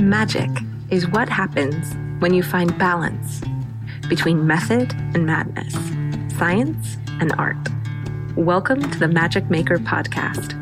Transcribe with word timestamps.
Magic 0.00 0.50
is 0.90 1.08
what 1.08 1.26
happens 1.26 1.94
when 2.20 2.34
you 2.34 2.42
find 2.42 2.76
balance 2.78 3.40
between 4.10 4.46
method 4.46 4.92
and 5.14 5.24
madness, 5.24 5.72
science 6.36 6.98
and 7.18 7.32
art. 7.38 7.56
Welcome 8.36 8.90
to 8.90 8.98
the 8.98 9.08
Magic 9.08 9.48
Maker 9.48 9.78
Podcast, 9.78 10.52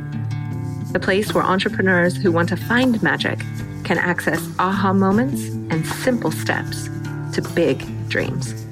the 0.93 1.01
place 1.01 1.35
where 1.35 1.43
entrepreneurs 1.43 2.17
who 2.17 2.31
want 2.31 2.49
to 2.51 2.57
find 2.57 3.03
magic 3.03 3.41
can 3.83 3.99
access 3.99 4.49
aha 4.61 4.93
moments 4.93 5.49
and 5.49 5.85
simple 5.85 6.31
steps 6.31 6.89
to 7.33 7.43
big 7.57 7.85
dreams. 8.09 8.65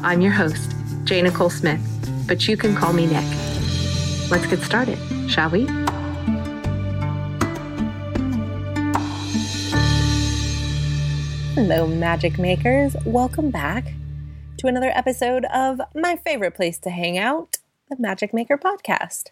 I'm 0.00 0.20
your 0.20 0.32
host, 0.32 0.74
J. 1.04 1.22
Nichole 1.22 1.52
Smith, 1.52 1.80
but 2.26 2.48
you 2.48 2.56
can 2.56 2.74
call 2.74 2.92
me 2.92 3.06
Nic. 3.06 3.24
Let's 4.28 4.48
get 4.48 4.58
started, 4.58 4.98
shall 5.30 5.50
we? 5.50 5.66
Hello, 11.62 11.86
magic 11.86 12.38
makers. 12.38 12.96
Welcome 13.04 13.50
back 13.50 13.92
to 14.56 14.66
another 14.66 14.90
episode 14.94 15.44
of 15.44 15.78
my 15.94 16.16
favorite 16.16 16.54
place 16.54 16.78
to 16.78 16.88
hang 16.88 17.18
out, 17.18 17.58
the 17.90 17.96
Magic 17.98 18.32
Maker 18.32 18.56
Podcast. 18.56 19.24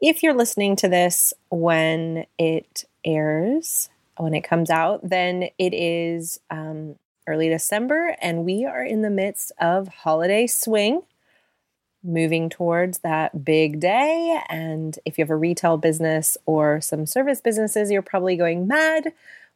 If 0.00 0.22
you're 0.22 0.32
listening 0.32 0.74
to 0.76 0.88
this 0.88 1.34
when 1.50 2.24
it 2.38 2.84
airs, 3.04 3.90
when 4.16 4.32
it 4.32 4.40
comes 4.40 4.70
out, 4.70 5.06
then 5.06 5.50
it 5.58 5.74
is 5.74 6.40
um, 6.48 6.96
early 7.26 7.50
December 7.50 8.16
and 8.22 8.46
we 8.46 8.64
are 8.64 8.82
in 8.82 9.02
the 9.02 9.10
midst 9.10 9.52
of 9.60 9.88
holiday 9.88 10.46
swing, 10.46 11.02
moving 12.02 12.48
towards 12.48 13.00
that 13.00 13.44
big 13.44 13.80
day. 13.80 14.40
And 14.48 14.98
if 15.04 15.18
you 15.18 15.24
have 15.24 15.30
a 15.30 15.36
retail 15.36 15.76
business 15.76 16.38
or 16.46 16.80
some 16.80 17.04
service 17.04 17.42
businesses, 17.42 17.90
you're 17.90 18.00
probably 18.00 18.36
going 18.36 18.66
mad 18.66 19.12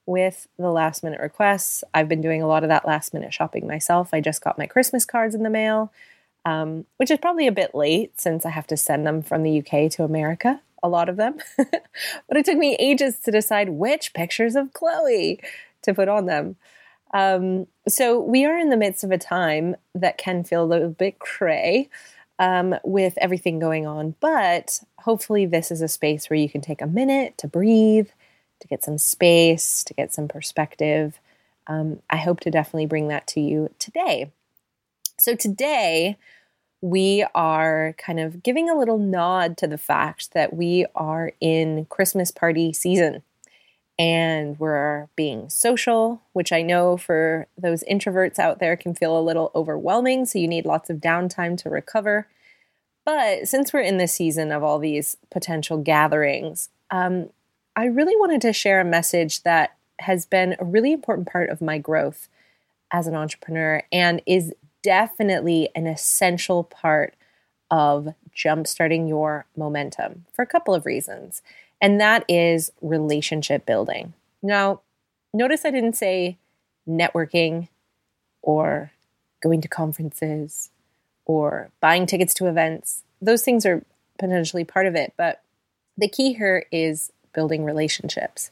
with 0.07 0.47
the 0.59 0.71
last 0.71 1.03
minute 1.03 1.21
requests. 1.21 1.85
I've 1.95 2.09
been 2.09 2.21
doing 2.21 2.43
a 2.43 2.47
lot 2.47 2.63
of 2.63 2.69
that 2.69 2.87
last 2.87 3.15
minute 3.15 3.33
shopping 3.33 3.67
myself. 3.67 4.11
I 4.13 4.21
just 4.21 4.43
got 4.43 4.59
my 4.59 4.67
Christmas 4.67 5.05
cards 5.05 5.35
in 5.35 5.43
the 5.43 5.51
mail, 5.51 5.93
um, 6.45 6.85
which 6.99 7.11
is 7.11 7.19
probably 7.19 7.47
a 7.47 7.53
bit 7.53 7.75
late 7.75 8.21
since 8.21 8.45
I 8.45 8.51
have 8.51 8.67
to 8.69 8.77
send 8.77 9.07
them 9.07 9.23
from 9.23 9.43
the 9.43 9.59
UK 9.59 9.91
to 9.93 10.05
America, 10.05 10.61
a 10.83 10.89
lot 10.89 11.09
of 11.09 11.17
them. 11.17 11.37
but 11.57 12.37
it 12.37 12.45
took 12.45 12.59
me 12.59 12.77
ages 12.77 13.19
to 13.21 13.31
decide 13.31 13.71
which 13.71 14.13
pictures 14.13 14.57
of 14.57 14.73
Chloe 14.73 15.41
to 15.83 15.95
put 15.95 16.09
on 16.09 16.27
them. 16.27 16.57
Um, 17.13 17.69
so 17.89 18.21
we 18.21 18.45
are 18.45 18.59
in 18.59 18.71
the 18.71 18.77
midst 18.77 19.05
of 19.05 19.13
a 19.13 19.19
time 19.19 19.77
that 19.95 20.19
can 20.19 20.43
feel 20.45 20.65
a 20.65 20.67
little 20.67 20.91
bit 20.91 21.19
cray 21.21 21.89
um, 22.39 22.75
with 22.83 23.15
everything 23.19 23.61
going 23.61 23.87
on, 23.87 24.17
but 24.21 24.81
hopefully 24.99 25.47
this 25.47 25.71
is 25.71 25.81
a 25.81 25.89
space 25.89 26.29
where 26.29 26.39
you 26.39 26.49
can 26.49 26.61
take 26.61 26.83
a 26.83 26.87
minute 26.87 27.39
to 27.39 27.47
breathe 27.47 28.09
to 28.65 28.69
get 28.69 28.83
some 28.83 28.97
space, 28.97 29.85
to 29.85 29.93
get 29.93 30.13
some 30.13 30.27
perspective. 30.27 31.21
Um, 31.67 32.01
I 32.09 32.17
hope 32.17 32.41
to 32.41 32.51
definitely 32.51 32.87
bring 32.87 33.09
that 33.09 33.27
to 33.29 33.41
you 33.41 33.71
today. 33.79 34.31
So, 35.21 35.35
today 35.35 36.17
we 36.81 37.27
are 37.35 37.95
kind 37.99 38.21
of 38.21 38.43
giving 38.43 38.69
a 38.69 38.77
little 38.77 38.99
nod 38.99 39.57
to 39.59 39.67
the 39.67 39.79
fact 39.79 40.33
that 40.33 40.55
we 40.55 40.87
are 40.95 41.33
in 41.41 41.87
Christmas 41.87 42.31
party 42.31 42.73
season 42.73 43.23
and 43.99 44.59
we're 44.59 45.09
being 45.15 45.49
social, 45.49 46.21
which 46.33 46.53
I 46.53 46.63
know 46.63 46.97
for 46.97 47.47
those 47.57 47.85
introverts 47.85 48.39
out 48.39 48.61
there 48.61 48.77
can 48.77 48.95
feel 48.95 49.19
a 49.19 49.23
little 49.23 49.53
overwhelming. 49.55 50.25
So, 50.25 50.39
you 50.39 50.49
need 50.49 50.65
lots 50.65 50.89
of 50.89 50.99
downtime 50.99 51.59
to 51.59 51.69
recover. 51.69 52.29
But 53.05 53.47
since 53.47 53.75
we're 53.75 53.81
in 53.81 53.99
the 53.99 54.09
season 54.09 54.51
of 54.51 54.63
all 54.63 54.79
these 54.79 55.19
potential 55.31 55.77
gatherings, 55.77 56.71
um, 56.91 57.29
I 57.77 57.87
really 57.87 58.17
wanted 58.17 58.41
to 58.43 58.53
share 58.53 58.81
a 58.81 58.85
message 58.85 59.43
that 59.43 59.77
has 60.01 60.27
been 60.27 60.57
a 60.59 60.65
really 60.65 60.93
important 60.93 61.29
part 61.29 61.51
of 61.51 61.61
my 61.61 61.79
growth 61.79 62.29
as 62.93 63.07
an 63.07 63.15
entrepreneur 63.15 63.83
and 63.91 64.23
is 64.27 64.55
definitely 64.83 65.69
an 65.75 65.87
essential 65.87 66.63
part 66.63 67.15
of 67.71 68.15
jumpstarting 68.37 69.09
your 69.09 69.47
momentum 69.57 70.25
for 70.33 70.43
a 70.43 70.47
couple 70.47 70.75
of 70.75 70.87
reasons. 70.87 71.43
And 71.81 72.01
that 72.01 72.25
is 72.29 72.71
relationship 72.81 73.67
building. 73.67 74.13
Now, 74.43 74.81
notice 75.33 75.65
I 75.65 75.71
didn't 75.71 75.97
say 75.97 76.39
networking 76.89 77.69
or 78.43 78.93
going 79.43 79.61
to 79.63 79.69
conferences 79.69 80.71
or 81.25 81.71
buying 81.81 82.07
tickets 82.07 82.35
to 82.35 82.47
events. 82.47 83.03
Those 83.21 83.43
things 83.43 83.67
are 83.67 83.85
potentially 84.19 84.65
part 84.65 84.87
of 84.87 84.95
it, 84.95 85.15
but 85.17 85.43
the 85.97 86.09
key 86.09 86.35
here 86.35 86.67
is 86.71 87.11
building 87.35 87.65
relationships. 87.65 88.51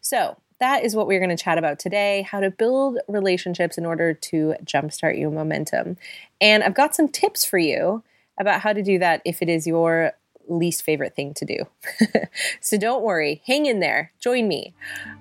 So, 0.00 0.36
that 0.60 0.84
is 0.84 0.94
what 0.94 1.06
we're 1.06 1.18
going 1.18 1.34
to 1.34 1.42
chat 1.42 1.58
about 1.58 1.78
today 1.78 2.22
how 2.30 2.38
to 2.38 2.50
build 2.50 2.98
relationships 3.08 3.78
in 3.78 3.86
order 3.86 4.12
to 4.12 4.54
jumpstart 4.64 5.18
your 5.18 5.30
momentum. 5.30 5.96
And 6.40 6.62
I've 6.62 6.74
got 6.74 6.94
some 6.94 7.08
tips 7.08 7.44
for 7.44 7.58
you 7.58 8.02
about 8.38 8.60
how 8.60 8.72
to 8.72 8.82
do 8.82 8.98
that 8.98 9.22
if 9.24 9.42
it 9.42 9.48
is 9.48 9.66
your 9.66 10.12
least 10.48 10.82
favorite 10.82 11.14
thing 11.14 11.34
to 11.34 11.44
do. 11.44 11.64
so 12.60 12.76
don't 12.76 13.02
worry, 13.02 13.42
hang 13.46 13.66
in 13.66 13.80
there, 13.80 14.12
join 14.20 14.48
me, 14.48 14.74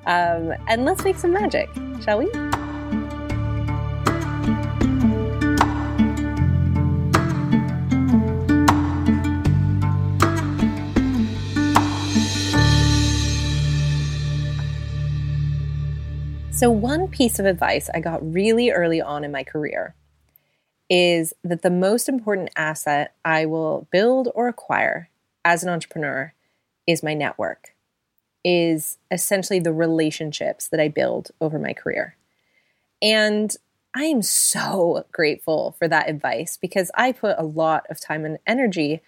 um, 0.05 0.53
and 0.67 0.85
let's 0.85 1.03
make 1.03 1.17
some 1.17 1.31
magic, 1.31 1.69
shall 2.03 2.19
we? 2.19 2.68
So, 16.59 16.69
one 16.69 17.07
piece 17.07 17.39
of 17.39 17.45
advice 17.45 17.89
I 17.93 18.01
got 18.01 18.33
really 18.33 18.69
early 18.69 18.99
on 18.99 19.23
in 19.23 19.31
my 19.31 19.45
career 19.45 19.95
is 20.89 21.33
that 21.41 21.61
the 21.61 21.69
most 21.69 22.09
important 22.09 22.49
asset 22.53 23.13
I 23.23 23.45
will 23.45 23.87
build 23.91 24.27
or 24.35 24.49
acquire 24.49 25.09
as 25.45 25.63
an 25.63 25.69
entrepreneur 25.69 26.33
is 26.85 27.01
my 27.01 27.13
network, 27.13 27.73
is 28.43 28.97
essentially 29.09 29.61
the 29.61 29.71
relationships 29.71 30.67
that 30.67 30.81
I 30.81 30.89
build 30.89 31.31
over 31.39 31.57
my 31.57 31.71
career. 31.71 32.17
And 33.01 33.55
I 33.95 34.03
am 34.03 34.21
so 34.21 35.05
grateful 35.13 35.77
for 35.79 35.87
that 35.87 36.09
advice 36.09 36.57
because 36.57 36.91
I 36.93 37.13
put 37.13 37.39
a 37.39 37.45
lot 37.45 37.85
of 37.89 38.01
time 38.01 38.25
and 38.25 38.37
energy 38.45 38.99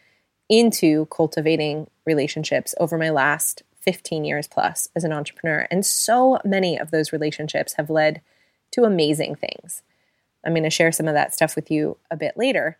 into 0.47 1.05
cultivating 1.07 1.89
relationships 2.05 2.73
over 2.79 2.97
my 2.97 3.09
last 3.09 3.63
15 3.81 4.23
years 4.23 4.47
plus 4.47 4.89
as 4.95 5.03
an 5.03 5.11
entrepreneur. 5.11 5.67
And 5.71 5.85
so 5.85 6.39
many 6.45 6.77
of 6.77 6.91
those 6.91 7.11
relationships 7.11 7.73
have 7.73 7.89
led 7.89 8.21
to 8.71 8.83
amazing 8.83 9.35
things. 9.35 9.83
I'm 10.45 10.53
going 10.53 10.63
to 10.63 10.69
share 10.69 10.91
some 10.91 11.07
of 11.07 11.13
that 11.13 11.33
stuff 11.33 11.55
with 11.55 11.69
you 11.69 11.97
a 12.09 12.17
bit 12.17 12.37
later. 12.37 12.77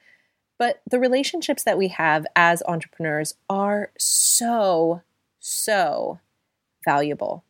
But 0.58 0.82
the 0.90 1.00
relationships 1.00 1.64
that 1.64 1.78
we 1.78 1.90
have 1.90 2.26
as 2.36 2.62
entrepreneurs 2.68 3.34
are 3.50 3.92
so, 3.98 5.02
so 5.40 6.20
valuable. 6.86 7.44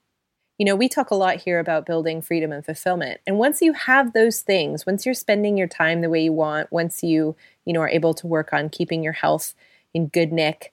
You 0.58 0.66
know, 0.66 0.76
we 0.76 0.88
talk 0.88 1.12
a 1.12 1.16
lot 1.16 1.42
here 1.42 1.60
about 1.60 1.86
building 1.86 2.22
freedom 2.22 2.52
and 2.52 2.64
fulfillment. 2.64 3.20
And 3.26 3.38
once 3.38 3.62
you 3.62 3.74
have 3.74 4.14
those 4.14 4.42
things, 4.42 4.86
once 4.86 5.06
you're 5.06 5.16
spending 5.16 5.58
your 5.58 5.68
time 5.68 6.02
the 6.02 6.10
way 6.10 6.24
you 6.24 6.34
want, 6.34 6.72
once 6.72 7.04
you, 7.04 7.36
you 7.66 7.74
know, 7.74 7.82
are 7.82 7.90
able 7.90 8.14
to 8.14 8.28
work 8.28 8.54
on 8.54 8.70
keeping 8.70 9.04
your 9.04 9.14
health 9.14 9.56
in 9.94 10.08
good 10.08 10.32
nick, 10.32 10.72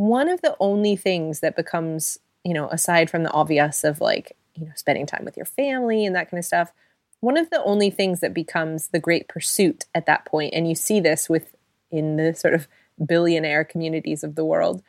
one 0.00 0.30
of 0.30 0.40
the 0.40 0.56
only 0.60 0.96
things 0.96 1.40
that 1.40 1.54
becomes, 1.54 2.18
you 2.42 2.54
know, 2.54 2.68
aside 2.70 3.10
from 3.10 3.22
the 3.22 3.30
obvious 3.32 3.84
of 3.84 4.00
like, 4.00 4.34
you 4.54 4.64
know, 4.64 4.72
spending 4.74 5.04
time 5.04 5.26
with 5.26 5.36
your 5.36 5.44
family 5.44 6.06
and 6.06 6.16
that 6.16 6.30
kind 6.30 6.38
of 6.38 6.44
stuff, 6.46 6.72
one 7.20 7.36
of 7.36 7.50
the 7.50 7.62
only 7.64 7.90
things 7.90 8.20
that 8.20 8.32
becomes 8.32 8.88
the 8.88 8.98
great 8.98 9.28
pursuit 9.28 9.84
at 9.94 10.06
that 10.06 10.24
point, 10.24 10.54
and 10.54 10.66
you 10.66 10.74
see 10.74 11.00
this 11.00 11.28
with 11.28 11.54
in 11.90 12.16
the 12.16 12.34
sort 12.34 12.54
of 12.54 12.66
billionaire 13.04 13.62
communities 13.62 14.24
of 14.24 14.36
the 14.36 14.44
world, 14.44 14.82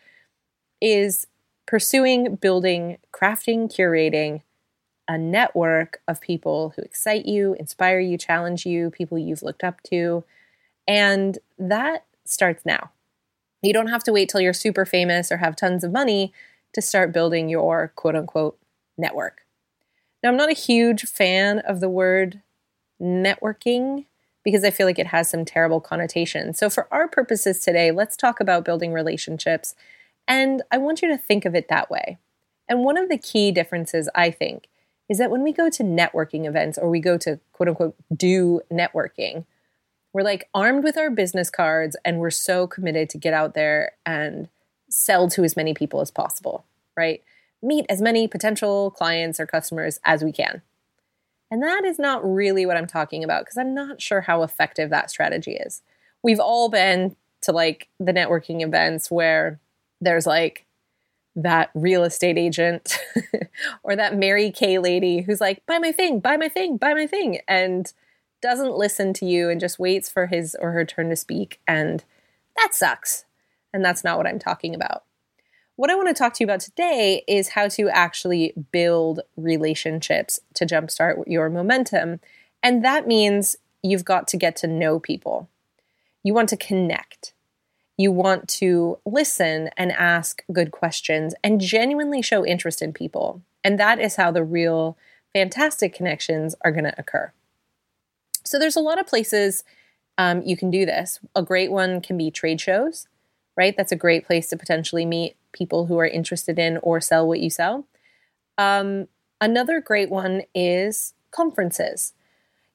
is 0.79 1.27
pursuing, 1.65 2.35
building, 2.35 2.97
crafting, 3.13 3.69
curating 3.69 4.43
a 5.09 5.17
network 5.17 5.99
of 6.07 6.21
people 6.21 6.71
who 6.77 6.83
excite 6.83 7.25
you, 7.25 7.53
inspire 7.59 7.99
you, 7.99 8.17
challenge 8.17 8.65
you, 8.65 8.89
people 8.91 9.19
you've 9.19 9.43
looked 9.43 9.65
up 9.65 9.83
to. 9.83 10.23
And 10.87 11.37
that 11.59 12.05
starts 12.23 12.65
now. 12.65 12.91
You 13.61 13.73
don't 13.73 13.87
have 13.87 14.03
to 14.05 14.13
wait 14.13 14.29
till 14.29 14.41
you're 14.41 14.53
super 14.53 14.85
famous 14.85 15.31
or 15.31 15.37
have 15.37 15.55
tons 15.55 15.83
of 15.83 15.91
money 15.91 16.33
to 16.73 16.81
start 16.81 17.13
building 17.13 17.49
your 17.49 17.91
quote 17.95 18.15
unquote 18.15 18.57
network. 18.97 19.41
Now, 20.23 20.29
I'm 20.29 20.37
not 20.37 20.49
a 20.49 20.53
huge 20.53 21.03
fan 21.03 21.59
of 21.59 21.79
the 21.79 21.89
word 21.89 22.41
networking 23.01 24.05
because 24.43 24.63
I 24.63 24.71
feel 24.71 24.87
like 24.87 24.99
it 24.99 25.07
has 25.07 25.29
some 25.29 25.45
terrible 25.45 25.79
connotations. 25.79 26.59
So, 26.59 26.69
for 26.69 26.87
our 26.91 27.07
purposes 27.07 27.59
today, 27.59 27.91
let's 27.91 28.15
talk 28.15 28.39
about 28.39 28.65
building 28.65 28.93
relationships. 28.93 29.75
And 30.27 30.61
I 30.71 30.77
want 30.77 31.01
you 31.01 31.09
to 31.09 31.17
think 31.17 31.45
of 31.45 31.55
it 31.55 31.67
that 31.69 31.89
way. 31.89 32.17
And 32.69 32.83
one 32.83 32.97
of 32.97 33.09
the 33.09 33.17
key 33.17 33.51
differences, 33.51 34.09
I 34.15 34.31
think, 34.31 34.67
is 35.09 35.17
that 35.17 35.31
when 35.31 35.43
we 35.43 35.51
go 35.51 35.69
to 35.69 35.83
networking 35.83 36.45
events 36.45 36.77
or 36.77 36.89
we 36.89 36.99
go 36.99 37.17
to 37.17 37.39
quote 37.51 37.69
unquote 37.69 37.95
do 38.15 38.61
networking, 38.71 39.45
we're 40.13 40.23
like 40.23 40.49
armed 40.53 40.83
with 40.83 40.97
our 40.97 41.09
business 41.09 41.49
cards 41.49 41.95
and 42.03 42.19
we're 42.19 42.29
so 42.31 42.67
committed 42.67 43.09
to 43.09 43.17
get 43.17 43.33
out 43.33 43.53
there 43.53 43.93
and 44.05 44.49
sell 44.89 45.29
to 45.29 45.43
as 45.43 45.55
many 45.55 45.73
people 45.73 46.01
as 46.01 46.11
possible, 46.11 46.65
right? 46.97 47.23
Meet 47.61 47.85
as 47.89 48.01
many 48.01 48.27
potential 48.27 48.91
clients 48.91 49.39
or 49.39 49.45
customers 49.45 49.99
as 50.03 50.23
we 50.23 50.31
can. 50.31 50.61
And 51.49 51.61
that 51.63 51.83
is 51.83 51.99
not 51.99 52.23
really 52.23 52.65
what 52.65 52.77
I'm 52.77 52.87
talking 52.87 53.23
about 53.23 53.43
because 53.43 53.57
I'm 53.57 53.73
not 53.73 54.01
sure 54.01 54.21
how 54.21 54.43
effective 54.43 54.89
that 54.89 55.09
strategy 55.09 55.53
is. 55.53 55.81
We've 56.23 56.39
all 56.39 56.69
been 56.69 57.15
to 57.41 57.51
like 57.51 57.87
the 57.99 58.13
networking 58.13 58.61
events 58.61 59.11
where 59.11 59.59
there's 59.99 60.25
like 60.25 60.65
that 61.35 61.69
real 61.73 62.03
estate 62.03 62.37
agent 62.37 62.97
or 63.83 63.95
that 63.95 64.15
Mary 64.17 64.51
Kay 64.51 64.79
lady 64.79 65.21
who's 65.21 65.41
like, 65.41 65.65
buy 65.65 65.77
my 65.77 65.91
thing, 65.91 66.19
buy 66.19 66.37
my 66.37 66.49
thing, 66.49 66.77
buy 66.77 66.93
my 66.93 67.07
thing, 67.07 67.39
and 67.47 67.91
doesn't 68.41 68.75
listen 68.75 69.13
to 69.13 69.25
you 69.25 69.49
and 69.49 69.59
just 69.59 69.79
waits 69.79 70.09
for 70.09 70.27
his 70.27 70.55
or 70.59 70.71
her 70.71 70.85
turn 70.85 71.09
to 71.09 71.15
speak. 71.15 71.59
And 71.67 72.03
that 72.57 72.73
sucks. 72.73 73.25
And 73.73 73.83
that's 73.83 74.03
not 74.03 74.17
what 74.17 74.27
I'm 74.27 74.39
talking 74.39 74.75
about. 74.75 75.03
What 75.75 75.89
I 75.89 75.95
want 75.95 76.09
to 76.09 76.13
talk 76.13 76.33
to 76.33 76.43
you 76.43 76.45
about 76.45 76.59
today 76.59 77.23
is 77.27 77.49
how 77.49 77.67
to 77.69 77.89
actually 77.89 78.53
build 78.71 79.21
relationships 79.35 80.39
to 80.55 80.65
jumpstart 80.65 81.23
your 81.27 81.49
momentum. 81.49 82.19
And 82.61 82.83
that 82.83 83.07
means 83.07 83.55
you've 83.81 84.05
got 84.05 84.27
to 84.29 84.37
get 84.37 84.55
to 84.57 84.67
know 84.67 84.99
people. 84.99 85.49
You 86.23 86.33
want 86.33 86.49
to 86.49 86.57
connect. 86.57 87.33
You 87.97 88.11
want 88.11 88.47
to 88.49 88.99
listen 89.05 89.69
and 89.77 89.91
ask 89.91 90.43
good 90.51 90.71
questions 90.71 91.33
and 91.43 91.61
genuinely 91.61 92.21
show 92.21 92.45
interest 92.45 92.81
in 92.81 92.93
people. 92.93 93.41
And 93.63 93.79
that 93.79 93.99
is 93.99 94.17
how 94.17 94.31
the 94.31 94.43
real 94.43 94.97
fantastic 95.33 95.93
connections 95.93 96.55
are 96.61 96.71
going 96.71 96.83
to 96.83 96.95
occur. 96.97 97.31
So 98.51 98.59
there's 98.59 98.75
a 98.75 98.81
lot 98.81 98.99
of 98.99 99.07
places 99.07 99.63
um, 100.17 100.41
you 100.41 100.57
can 100.57 100.69
do 100.69 100.85
this. 100.85 101.21
A 101.37 101.41
great 101.41 101.71
one 101.71 102.01
can 102.01 102.17
be 102.17 102.29
trade 102.29 102.59
shows, 102.59 103.07
right? 103.55 103.73
That's 103.77 103.93
a 103.93 103.95
great 103.95 104.27
place 104.27 104.49
to 104.49 104.57
potentially 104.57 105.05
meet 105.05 105.37
people 105.53 105.85
who 105.85 105.97
are 105.99 106.05
interested 106.05 106.59
in 106.59 106.77
or 106.83 106.99
sell 106.99 107.25
what 107.25 107.39
you 107.39 107.49
sell. 107.49 107.87
Um, 108.57 109.07
another 109.39 109.79
great 109.79 110.09
one 110.09 110.41
is 110.53 111.13
conferences. 111.31 112.11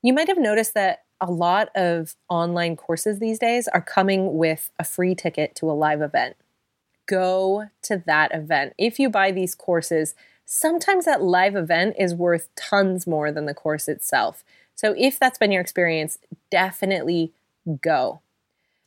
You 0.00 0.14
might 0.14 0.28
have 0.28 0.38
noticed 0.38 0.72
that 0.72 1.04
a 1.20 1.30
lot 1.30 1.68
of 1.74 2.14
online 2.30 2.76
courses 2.76 3.18
these 3.18 3.38
days 3.38 3.68
are 3.68 3.82
coming 3.82 4.38
with 4.38 4.70
a 4.78 4.84
free 4.84 5.14
ticket 5.14 5.54
to 5.56 5.70
a 5.70 5.72
live 5.72 6.00
event. 6.00 6.36
Go 7.04 7.66
to 7.82 8.02
that 8.06 8.34
event. 8.34 8.72
If 8.78 8.98
you 8.98 9.10
buy 9.10 9.30
these 9.30 9.54
courses, 9.54 10.14
sometimes 10.46 11.04
that 11.04 11.22
live 11.22 11.54
event 11.54 11.96
is 11.98 12.14
worth 12.14 12.48
tons 12.56 13.06
more 13.06 13.30
than 13.30 13.44
the 13.44 13.52
course 13.52 13.88
itself. 13.88 14.42
So 14.76 14.94
if 14.96 15.18
that's 15.18 15.38
been 15.38 15.50
your 15.50 15.62
experience, 15.62 16.18
definitely 16.50 17.32
go. 17.82 18.20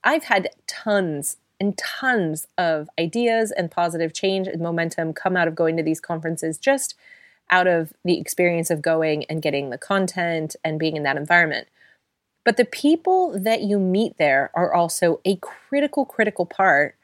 I've 0.04 0.26
had 0.26 0.50
tons 0.66 1.38
and 1.60 1.78
tons 1.78 2.48
of 2.58 2.90
ideas 2.98 3.52
and 3.52 3.70
positive 3.70 4.14
change 4.14 4.48
and 4.48 4.62
momentum 4.62 5.14
come 5.14 5.36
out 5.36 5.48
of 5.50 5.56
going 5.56 5.76
to 5.76 5.84
these 5.84 6.00
conferences 6.00 6.58
just 6.58 6.96
out 7.52 7.68
of 7.68 7.92
the 8.06 8.18
experience 8.18 8.70
of 8.70 8.82
going 8.82 9.26
and 9.26 9.42
getting 9.42 9.70
the 9.70 9.78
content 9.78 10.56
and 10.64 10.80
being 10.80 10.96
in 10.96 11.04
that 11.04 11.18
environment. 11.18 11.68
But 12.46 12.56
the 12.56 12.66
people 12.66 13.38
that 13.38 13.62
you 13.62 13.80
meet 13.80 14.18
there 14.18 14.52
are 14.54 14.74
also 14.74 15.20
a 15.26 15.36
critical, 15.38 16.06
critical 16.06 16.46
part 16.46 16.96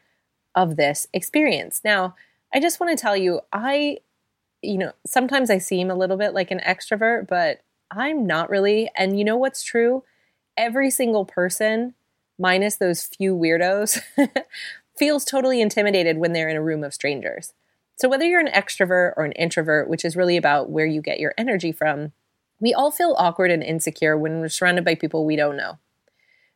of 0.53 0.77
this 0.77 1.07
experience. 1.11 1.81
Now, 1.83 2.15
I 2.53 2.59
just 2.59 2.79
want 2.79 2.97
to 2.97 3.01
tell 3.01 3.17
you, 3.17 3.41
I, 3.51 3.97
you 4.61 4.77
know, 4.77 4.93
sometimes 5.05 5.49
I 5.49 5.57
seem 5.57 5.91
a 5.91 5.95
little 5.95 6.15
bit 6.15 6.33
like 6.33 6.51
an 6.51 6.61
extrovert, 6.65 7.27
but 7.27 7.61
I'm 7.95 8.27
not 8.27 8.49
really. 8.49 8.89
And 8.95 9.17
you 9.17 9.23
know 9.23 9.37
what's 9.37 9.63
true? 9.63 10.03
Every 10.57 10.89
single 10.89 11.25
person 11.25 11.93
minus 12.37 12.75
those 12.77 13.03
few 13.05 13.35
weirdos, 13.35 14.01
feels 14.97 15.25
totally 15.25 15.61
intimidated 15.61 16.17
when 16.17 16.33
they're 16.33 16.49
in 16.49 16.55
a 16.57 16.61
room 16.61 16.83
of 16.83 16.93
strangers. 16.93 17.53
So, 17.97 18.09
whether 18.09 18.25
you're 18.25 18.41
an 18.41 18.51
extrovert 18.51 19.13
or 19.15 19.23
an 19.23 19.31
introvert, 19.33 19.89
which 19.89 20.03
is 20.03 20.15
really 20.15 20.37
about 20.37 20.69
where 20.69 20.85
you 20.85 21.01
get 21.01 21.19
your 21.19 21.33
energy 21.37 21.71
from, 21.71 22.11
we 22.59 22.73
all 22.73 22.91
feel 22.91 23.15
awkward 23.17 23.51
and 23.51 23.63
insecure 23.63 24.17
when 24.17 24.39
we're 24.39 24.49
surrounded 24.49 24.83
by 24.83 24.95
people 24.95 25.25
we 25.25 25.35
don't 25.35 25.57
know. 25.57 25.77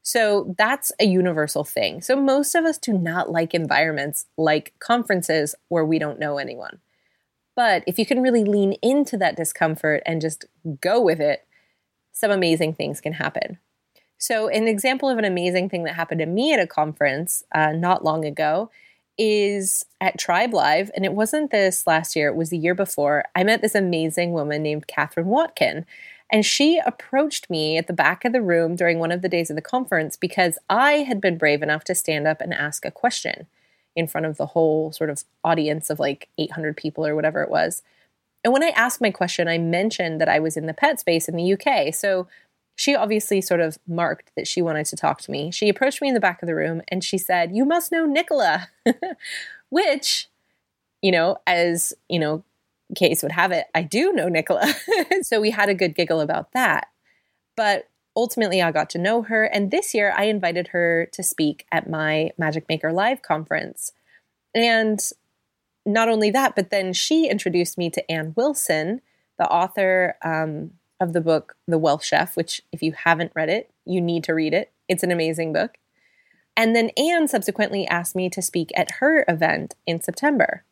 So, 0.01 0.53
that's 0.57 0.91
a 0.99 1.05
universal 1.05 1.63
thing. 1.63 2.01
So, 2.01 2.15
most 2.15 2.55
of 2.55 2.65
us 2.65 2.77
do 2.77 2.93
not 2.93 3.31
like 3.31 3.53
environments 3.53 4.25
like 4.37 4.73
conferences 4.79 5.55
where 5.69 5.85
we 5.85 5.99
don't 5.99 6.19
know 6.19 6.37
anyone. 6.37 6.79
But 7.59 7.83
if 7.85 7.99
you 7.99 8.05
can 8.05 8.21
really 8.21 8.45
lean 8.45 8.71
into 8.81 9.17
that 9.17 9.35
discomfort 9.35 10.01
and 10.05 10.21
just 10.21 10.45
go 10.79 11.01
with 11.01 11.19
it, 11.19 11.45
some 12.13 12.31
amazing 12.31 12.73
things 12.73 13.01
can 13.01 13.11
happen. 13.11 13.57
So, 14.17 14.47
an 14.47 14.65
example 14.65 15.09
of 15.09 15.17
an 15.17 15.25
amazing 15.25 15.67
thing 15.67 15.83
that 15.83 15.95
happened 15.95 16.19
to 16.19 16.25
me 16.25 16.53
at 16.53 16.61
a 16.61 16.65
conference 16.65 17.43
uh, 17.53 17.73
not 17.73 18.01
long 18.01 18.23
ago 18.23 18.71
is 19.17 19.85
at 19.99 20.17
Tribe 20.17 20.53
Live. 20.53 20.89
And 20.95 21.03
it 21.03 21.11
wasn't 21.11 21.51
this 21.51 21.85
last 21.85 22.15
year, 22.15 22.29
it 22.29 22.37
was 22.37 22.49
the 22.49 22.57
year 22.57 22.75
before. 22.75 23.25
I 23.35 23.43
met 23.43 23.61
this 23.61 23.75
amazing 23.75 24.31
woman 24.31 24.63
named 24.63 24.87
Catherine 24.87 25.27
Watkin. 25.27 25.85
And 26.31 26.45
she 26.45 26.79
approached 26.85 27.49
me 27.49 27.75
at 27.75 27.87
the 27.87 27.93
back 27.93 28.23
of 28.23 28.31
the 28.31 28.41
room 28.41 28.77
during 28.77 28.99
one 28.99 29.11
of 29.11 29.21
the 29.21 29.27
days 29.27 29.49
of 29.49 29.57
the 29.57 29.61
conference 29.61 30.15
because 30.15 30.57
I 30.69 30.99
had 30.99 31.19
been 31.19 31.37
brave 31.37 31.61
enough 31.61 31.83
to 31.85 31.95
stand 31.95 32.25
up 32.25 32.39
and 32.39 32.53
ask 32.53 32.85
a 32.85 32.91
question 32.91 33.47
in 33.99 34.07
front 34.07 34.25
of 34.25 34.37
the 34.37 34.47
whole 34.47 34.91
sort 34.91 35.09
of 35.09 35.23
audience 35.43 35.89
of 35.89 35.99
like 35.99 36.29
800 36.37 36.75
people 36.75 37.05
or 37.05 37.15
whatever 37.15 37.43
it 37.43 37.49
was. 37.49 37.83
And 38.43 38.53
when 38.53 38.63
I 38.63 38.69
asked 38.69 39.01
my 39.01 39.11
question, 39.11 39.47
I 39.47 39.57
mentioned 39.57 40.21
that 40.21 40.29
I 40.29 40.39
was 40.39 40.57
in 40.57 40.65
the 40.65 40.73
pet 40.73 40.99
space 40.99 41.27
in 41.27 41.35
the 41.35 41.53
UK. 41.53 41.93
So 41.93 42.27
she 42.75 42.95
obviously 42.95 43.41
sort 43.41 43.59
of 43.59 43.77
marked 43.87 44.31
that 44.35 44.47
she 44.47 44.61
wanted 44.61 44.85
to 44.87 44.95
talk 44.95 45.21
to 45.21 45.31
me. 45.31 45.51
She 45.51 45.67
approached 45.67 46.01
me 46.01 46.07
in 46.07 46.13
the 46.13 46.19
back 46.21 46.41
of 46.41 46.47
the 46.47 46.55
room 46.55 46.81
and 46.87 47.03
she 47.03 47.17
said, 47.17 47.53
You 47.53 47.65
must 47.65 47.91
know 47.91 48.05
Nicola, 48.05 48.69
which, 49.69 50.29
you 51.01 51.11
know, 51.11 51.37
as, 51.45 51.93
you 52.07 52.19
know, 52.19 52.43
case 52.95 53.21
would 53.21 53.33
have 53.33 53.51
it, 53.51 53.67
I 53.75 53.81
do 53.83 54.13
know 54.13 54.29
Nicola. 54.29 54.73
so 55.21 55.41
we 55.41 55.51
had 55.51 55.69
a 55.69 55.75
good 55.75 55.93
giggle 55.95 56.21
about 56.21 56.53
that. 56.53 56.87
But 57.55 57.87
ultimately, 58.15 58.61
I 58.61 58.71
got 58.71 58.89
to 58.91 58.97
know 58.97 59.21
her. 59.23 59.45
And 59.45 59.71
this 59.71 59.93
year, 59.93 60.13
I 60.15 60.25
invited 60.25 60.69
her 60.69 61.07
to 61.13 61.23
speak 61.23 61.65
at 61.71 61.89
my 61.89 62.31
Magic 62.37 62.67
Maker 62.69 62.91
Live 62.91 63.21
conference. 63.21 63.91
And 64.53 64.99
not 65.85 66.09
only 66.09 66.31
that, 66.31 66.55
but 66.55 66.69
then 66.69 66.93
she 66.93 67.29
introduced 67.29 67.77
me 67.77 67.89
to 67.91 68.11
Anne 68.11 68.33
Wilson, 68.35 69.01
the 69.37 69.47
author 69.47 70.17
um, 70.23 70.71
of 70.99 71.13
the 71.13 71.21
book 71.21 71.55
The 71.67 71.77
Wealth 71.77 72.03
Chef, 72.03 72.35
which, 72.35 72.61
if 72.71 72.83
you 72.83 72.91
haven't 72.91 73.31
read 73.35 73.49
it, 73.49 73.71
you 73.85 74.01
need 74.01 74.23
to 74.25 74.33
read 74.33 74.53
it. 74.53 74.71
It's 74.87 75.03
an 75.03 75.11
amazing 75.11 75.53
book. 75.53 75.77
And 76.57 76.75
then 76.75 76.89
Anne 76.97 77.27
subsequently 77.27 77.87
asked 77.87 78.15
me 78.15 78.29
to 78.31 78.41
speak 78.41 78.71
at 78.75 78.95
her 78.99 79.23
event 79.29 79.75
in 79.87 80.01
September. 80.01 80.65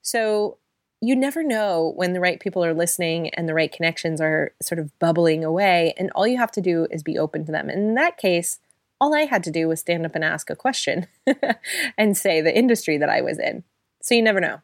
So 0.00 0.56
you 1.00 1.16
never 1.16 1.42
know 1.42 1.92
when 1.96 2.12
the 2.12 2.20
right 2.20 2.40
people 2.40 2.64
are 2.64 2.74
listening 2.74 3.30
and 3.30 3.48
the 3.48 3.54
right 3.54 3.72
connections 3.72 4.20
are 4.20 4.52
sort 4.60 4.78
of 4.78 4.96
bubbling 4.98 5.44
away. 5.44 5.94
And 5.96 6.10
all 6.14 6.26
you 6.26 6.36
have 6.36 6.52
to 6.52 6.60
do 6.60 6.86
is 6.90 7.02
be 7.02 7.18
open 7.18 7.46
to 7.46 7.52
them. 7.52 7.70
And 7.70 7.80
in 7.80 7.94
that 7.94 8.18
case, 8.18 8.58
all 9.00 9.14
I 9.14 9.22
had 9.22 9.42
to 9.44 9.50
do 9.50 9.66
was 9.66 9.80
stand 9.80 10.04
up 10.04 10.14
and 10.14 10.22
ask 10.22 10.50
a 10.50 10.56
question 10.56 11.06
and 11.98 12.16
say 12.16 12.42
the 12.42 12.56
industry 12.56 12.98
that 12.98 13.08
I 13.08 13.22
was 13.22 13.38
in. 13.38 13.64
So 14.02 14.14
you 14.14 14.22
never 14.22 14.40
know. 14.40 14.60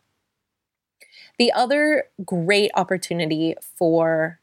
The 1.38 1.52
other 1.52 2.05
great 2.25 2.71
opportunity 2.75 3.55
for 3.61 4.40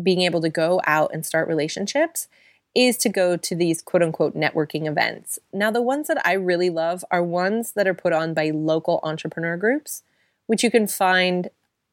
being 0.00 0.22
able 0.22 0.40
to 0.42 0.48
go 0.48 0.80
out 0.86 1.10
and 1.12 1.26
start 1.26 1.48
relationships 1.48 2.28
is 2.74 2.96
to 2.98 3.08
go 3.08 3.36
to 3.36 3.54
these 3.54 3.82
quote 3.82 4.02
unquote 4.02 4.34
networking 4.34 4.86
events. 4.86 5.38
Now, 5.52 5.70
the 5.70 5.82
ones 5.82 6.08
that 6.08 6.24
I 6.24 6.32
really 6.32 6.70
love 6.70 7.04
are 7.10 7.22
ones 7.22 7.72
that 7.72 7.86
are 7.86 7.94
put 7.94 8.12
on 8.12 8.32
by 8.32 8.50
local 8.50 9.00
entrepreneur 9.02 9.56
groups, 9.56 10.02
which 10.46 10.62
you 10.62 10.70
can 10.70 10.86
find 10.86 11.48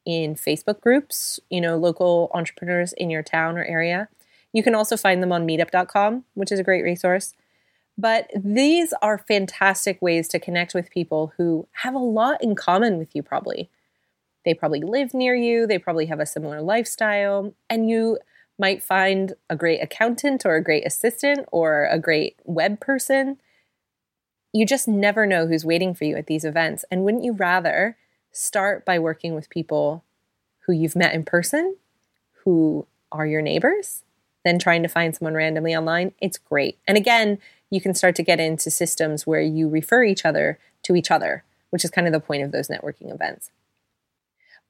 in 0.05 0.35
Facebook 0.35 0.81
groups, 0.81 1.39
you 1.49 1.61
know, 1.61 1.77
local 1.77 2.31
entrepreneurs 2.33 2.93
in 2.93 3.09
your 3.09 3.23
town 3.23 3.57
or 3.57 3.63
area. 3.63 4.09
You 4.53 4.63
can 4.63 4.73
also 4.73 4.97
find 4.97 5.21
them 5.21 5.31
on 5.31 5.47
meetup.com, 5.47 6.25
which 6.33 6.51
is 6.51 6.59
a 6.59 6.63
great 6.63 6.83
resource. 6.83 7.33
But 7.97 8.29
these 8.35 8.93
are 9.01 9.17
fantastic 9.17 10.01
ways 10.01 10.27
to 10.29 10.39
connect 10.39 10.73
with 10.73 10.89
people 10.89 11.33
who 11.37 11.67
have 11.83 11.93
a 11.93 11.99
lot 11.99 12.41
in 12.41 12.55
common 12.55 12.97
with 12.97 13.13
you, 13.13 13.21
probably. 13.21 13.69
They 14.45 14.53
probably 14.53 14.79
live 14.79 15.13
near 15.13 15.35
you, 15.35 15.67
they 15.67 15.77
probably 15.77 16.05
have 16.05 16.21
a 16.21 16.25
similar 16.25 16.61
lifestyle, 16.61 17.53
and 17.69 17.89
you 17.89 18.17
might 18.57 18.81
find 18.81 19.33
a 19.49 19.55
great 19.55 19.81
accountant 19.81 20.45
or 20.45 20.55
a 20.55 20.63
great 20.63 20.85
assistant 20.85 21.47
or 21.51 21.85
a 21.85 21.99
great 21.99 22.37
web 22.45 22.79
person. 22.79 23.37
You 24.53 24.65
just 24.65 24.87
never 24.87 25.25
know 25.25 25.47
who's 25.47 25.65
waiting 25.65 25.93
for 25.93 26.05
you 26.05 26.15
at 26.15 26.27
these 26.27 26.45
events. 26.45 26.85
And 26.89 27.03
wouldn't 27.03 27.23
you 27.23 27.33
rather 27.33 27.97
start 28.31 28.85
by 28.85 28.99
working 28.99 29.35
with 29.35 29.49
people 29.49 30.03
who 30.65 30.73
you've 30.73 30.95
met 30.95 31.13
in 31.13 31.23
person, 31.23 31.75
who 32.43 32.85
are 33.11 33.25
your 33.25 33.41
neighbors, 33.41 34.03
than 34.45 34.59
trying 34.59 34.83
to 34.83 34.89
find 34.89 35.15
someone 35.15 35.33
randomly 35.33 35.75
online? 35.75 36.13
It's 36.21 36.37
great. 36.37 36.77
And 36.87 36.97
again, 36.97 37.39
you 37.69 37.81
can 37.81 37.93
start 37.93 38.15
to 38.15 38.23
get 38.23 38.39
into 38.39 38.71
systems 38.71 39.27
where 39.27 39.41
you 39.41 39.67
refer 39.67 40.03
each 40.03 40.25
other 40.25 40.59
to 40.83 40.95
each 40.95 41.11
other, 41.11 41.43
which 41.69 41.83
is 41.83 41.91
kind 41.91 42.07
of 42.07 42.13
the 42.13 42.19
point 42.19 42.43
of 42.43 42.51
those 42.51 42.67
networking 42.67 43.13
events. 43.13 43.51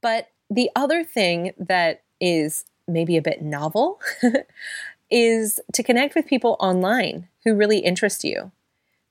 But 0.02 0.30
the 0.50 0.70
other 0.76 1.04
thing 1.04 1.54
that 1.58 2.04
is 2.20 2.66
maybe 2.88 3.18
a 3.18 3.22
bit 3.22 3.42
novel 3.42 4.00
is 5.12 5.60
to 5.74 5.84
connect 5.84 6.16
with 6.16 6.28
people 6.28 6.58
online 6.60 7.28
who 7.44 7.56
really 7.56 7.80
interest 7.80 8.24
you. 8.24 8.52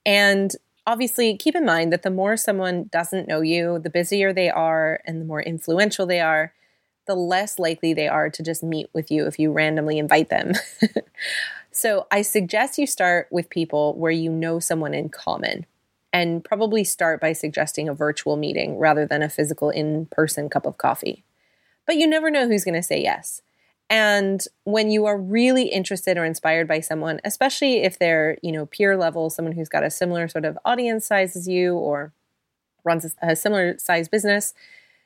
And 0.05 0.55
obviously, 0.88 1.37
keep 1.37 1.54
in 1.54 1.66
mind 1.66 1.92
that 1.92 2.02
the 2.02 2.11
more 2.11 2.37
someone 2.37 2.88
doesn't 2.90 3.28
know 3.28 3.42
you, 3.42 3.78
the 3.78 3.90
busier 3.90 4.33
they 4.33 4.49
are 4.49 5.00
and 5.04 5.21
the 5.21 5.26
more 5.26 5.42
influential 5.42 6.07
they 6.07 6.21
are, 6.21 6.54
the 7.07 7.14
less 7.14 7.59
likely 7.59 7.92
they 7.92 8.09
are 8.09 8.30
to 8.30 8.42
just 8.42 8.62
meet 8.62 8.88
with 8.95 9.11
you 9.11 9.26
if 9.26 9.38
you 9.38 9.52
randomly 9.52 9.99
invite 9.99 10.30
them. 10.30 10.54
so 11.71 12.07
I 12.11 12.23
suggest 12.23 12.78
you 12.78 12.87
start 12.87 13.28
with 13.30 13.50
people 13.50 13.95
where 13.99 14.11
you 14.11 14.30
know 14.30 14.61
someone 14.61 14.95
in 14.95 15.11
common 15.11 15.66
and 16.11 16.42
probably 16.42 16.85
start 16.85 17.21
by 17.21 17.35
suggesting 17.35 17.87
a 17.87 17.95
virtual 17.95 18.38
meeting 18.38 18.78
rather 18.78 19.04
than 19.04 19.23
a 19.23 19.28
physical 19.28 19.68
in 19.68 20.07
person 20.07 20.49
cup 20.49 20.64
of 20.64 20.78
coffee. 20.78 21.23
But 21.87 21.97
you 21.97 22.07
never 22.07 22.30
know 22.30 22.49
who's 22.49 22.64
going 22.64 22.75
to 22.75 22.83
say 22.83 23.02
yes. 23.02 23.42
And 23.90 24.45
when 24.64 24.90
you 24.90 25.07
are 25.07 25.16
really 25.16 25.64
interested 25.64 26.18
or 26.18 26.25
inspired 26.25 26.68
by 26.68 26.80
someone, 26.80 27.21
especially 27.25 27.78
if 27.78 27.99
they're, 27.99 28.37
you 28.42 28.52
know, 28.52 28.66
peer 28.66 28.97
level, 28.97 29.30
someone 29.30 29.54
who's 29.54 29.68
got 29.68 29.83
a 29.83 29.90
similar 29.90 30.28
sort 30.28 30.45
of 30.45 30.59
audience 30.64 31.07
size 31.07 31.35
as 31.35 31.49
you 31.49 31.75
or 31.75 32.12
runs 32.85 33.16
a, 33.23 33.35
similar 33.35 33.78
size 33.78 34.09
business, 34.09 34.52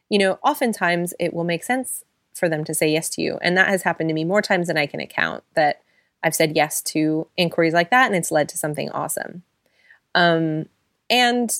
you 0.08 0.18
know, 0.18 0.38
oftentimes 0.42 1.14
it 1.20 1.32
will 1.32 1.44
make 1.44 1.62
sense 1.62 2.04
for 2.34 2.48
them 2.48 2.64
to 2.64 2.74
say 2.74 2.90
yes 2.90 3.08
to 3.10 3.22
you. 3.22 3.38
And 3.40 3.56
that 3.56 3.68
has 3.68 3.82
happened 3.82 4.08
to 4.08 4.14
me 4.14 4.24
more 4.24 4.42
times 4.42 4.66
than 4.66 4.76
I 4.76 4.86
can 4.86 5.00
account 5.00 5.44
that 5.54 5.82
I've 6.22 6.34
said 6.34 6.56
yes 6.56 6.80
to 6.82 7.28
inquiries 7.36 7.74
like 7.74 7.90
that 7.90 8.06
and 8.06 8.16
it's 8.16 8.32
led 8.32 8.48
to 8.50 8.58
something 8.58 8.90
awesome. 8.90 9.42
Um, 10.14 10.66
and 11.08 11.54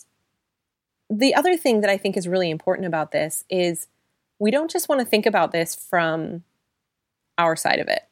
the 1.09 1.35
other 1.35 1.57
thing 1.57 1.83
that 1.83 1.91
I 1.91 1.97
think 1.97 2.17
is 2.17 2.27
really 2.27 2.51
important 2.51 2.87
about 2.87 3.13
this 3.13 3.45
is 3.49 3.87
we 4.39 4.51
don't 4.51 4.71
just 4.71 4.89
want 4.89 5.01
to 5.01 5.05
think 5.05 5.27
about 5.27 5.53
this 5.53 5.75
from 5.75 6.43
our 7.39 7.57
side 7.57 7.79
of 7.79 7.89
it, 7.89 8.03